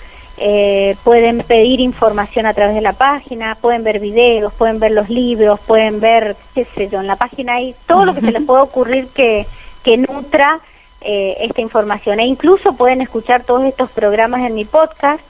eh, 0.44 0.96
pueden 1.04 1.44
pedir 1.44 1.80
información 1.80 2.48
a 2.48 2.56
través 2.56 2.74
de 2.74 2.82
la 2.82 2.94
página, 2.94 3.54
pueden 3.54 3.84
ver 3.84 4.00
videos, 4.00 4.52
pueden 4.54 4.80
ver 4.80 4.92
los 4.92 5.08
libros, 5.08 5.60
pueden 5.60 6.00
ver, 6.00 6.36
qué 6.56 6.66
sé 6.66 6.90
yo, 6.90 7.00
en 7.00 7.06
la 7.06 7.16
página 7.16 7.54
hay 7.58 7.76
todo 7.86 8.06
lo 8.06 8.16
que 8.16 8.22
se 8.22 8.32
les 8.32 8.42
pueda 8.42 8.64
ocurrir 8.64 9.08
que, 9.14 9.46
que 9.84 9.98
nutra 9.98 10.60
eh, 11.02 11.38
esta 11.42 11.62
información. 11.62 12.20
E 12.20 12.26
incluso 12.26 12.74
pueden 12.74 13.02
escuchar 13.02 13.44
todos 13.44 13.66
estos 13.66 13.92
programas 13.92 14.42
en 14.42 14.56
mi 14.56 14.66
podcast, 14.66 15.22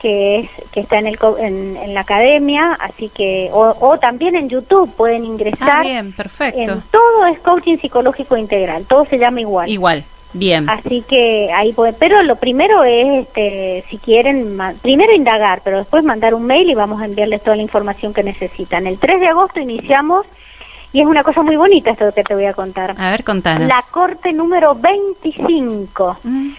que 0.00 0.40
es 0.40 0.50
que 0.72 0.80
está 0.80 0.98
en, 0.98 1.06
el, 1.06 1.18
en, 1.38 1.94
la 1.94 2.00
academia, 2.00 2.72
así 2.80 3.08
que, 3.08 3.50
o, 3.52 3.98
también 4.00 4.34
en 4.34 4.48
YouTube 4.48 4.92
pueden 4.96 5.24
ingresar. 5.24 5.78
Ah, 5.78 5.82
bien, 5.82 6.12
perfecto. 6.12 6.82
todo 6.90 7.26
es 7.26 7.38
coaching 7.38 7.76
psicológico 7.76 8.36
integral, 8.36 8.84
todo 8.84 9.04
se 9.04 9.16
llama 9.16 9.40
igual. 9.42 9.70
Igual. 9.70 10.04
Bien. 10.32 10.68
Así 10.68 11.02
que 11.08 11.50
ahí 11.52 11.72
puede, 11.72 11.92
pero 11.92 12.22
lo 12.22 12.36
primero 12.36 12.84
es, 12.84 13.26
este, 13.26 13.84
si 13.88 13.98
quieren, 13.98 14.58
primero 14.82 15.14
indagar, 15.14 15.62
pero 15.64 15.78
después 15.78 16.04
mandar 16.04 16.34
un 16.34 16.46
mail 16.46 16.68
y 16.68 16.74
vamos 16.74 17.00
a 17.00 17.06
enviarles 17.06 17.42
toda 17.42 17.56
la 17.56 17.62
información 17.62 18.12
que 18.12 18.22
necesitan. 18.22 18.86
El 18.86 18.98
3 18.98 19.20
de 19.20 19.28
agosto 19.28 19.60
iniciamos 19.60 20.26
y 20.92 21.00
es 21.00 21.06
una 21.06 21.22
cosa 21.22 21.42
muy 21.42 21.56
bonita 21.56 21.90
esto 21.90 22.12
que 22.12 22.24
te 22.24 22.34
voy 22.34 22.46
a 22.46 22.54
contar. 22.54 22.94
A 22.98 23.10
ver, 23.10 23.24
contanos. 23.24 23.68
La 23.68 23.82
corte 23.90 24.32
número 24.32 24.74
25. 24.74 26.18
Mm. 26.22 26.50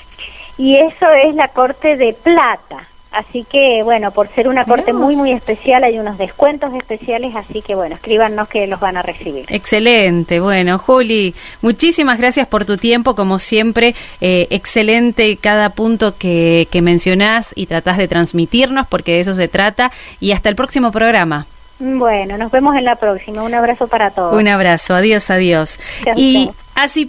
Y 0.58 0.76
eso 0.76 1.12
es 1.12 1.36
la 1.36 1.50
corte 1.50 1.98
de 1.98 2.14
plata. 2.14 2.88
Así 3.18 3.48
que, 3.50 3.82
bueno, 3.82 4.12
por 4.12 4.28
ser 4.28 4.48
una 4.48 4.64
corte 4.64 4.94
muy, 4.94 5.16
muy 5.16 5.32
especial, 5.32 5.84
hay 5.84 5.98
unos 5.98 6.20
descuentos 6.20 6.72
especiales, 6.76 7.36
así 7.36 7.64
que, 7.64 7.74
bueno, 7.74 7.96
escríbanos 7.96 8.48
que 8.48 8.68
los 8.68 8.80
van 8.80 8.96
a 8.96 9.02
recibir. 9.02 9.46
Excelente, 9.50 10.40
bueno, 10.40 10.78
Juli, 10.78 11.34
muchísimas 11.64 12.20
gracias 12.20 12.46
por 12.46 12.66
tu 12.66 12.78
tiempo, 12.78 13.16
como 13.16 13.40
siempre, 13.40 13.96
eh, 14.22 14.46
excelente 14.52 15.36
cada 15.38 15.72
punto 15.72 16.16
que, 16.16 16.68
que 16.70 16.84
mencionás 16.84 17.54
y 17.56 17.66
tratás 17.66 17.98
de 17.98 18.08
transmitirnos, 18.08 18.86
porque 18.86 19.14
de 19.14 19.22
eso 19.22 19.34
se 19.34 19.48
trata, 19.48 19.92
y 20.20 20.34
hasta 20.34 20.50
el 20.50 20.56
próximo 20.56 20.92
programa. 20.92 21.48
Bueno, 21.80 22.38
nos 22.38 22.52
vemos 22.52 22.76
en 22.76 22.86
la 22.86 22.96
próxima. 22.96 23.44
Un 23.44 23.54
abrazo 23.54 23.88
para 23.88 24.10
todos. 24.12 24.36
Un 24.36 24.48
abrazo, 24.48 24.96
adiós, 24.96 25.30
adiós. 25.30 25.80
y 26.16 26.50
así 26.76 27.06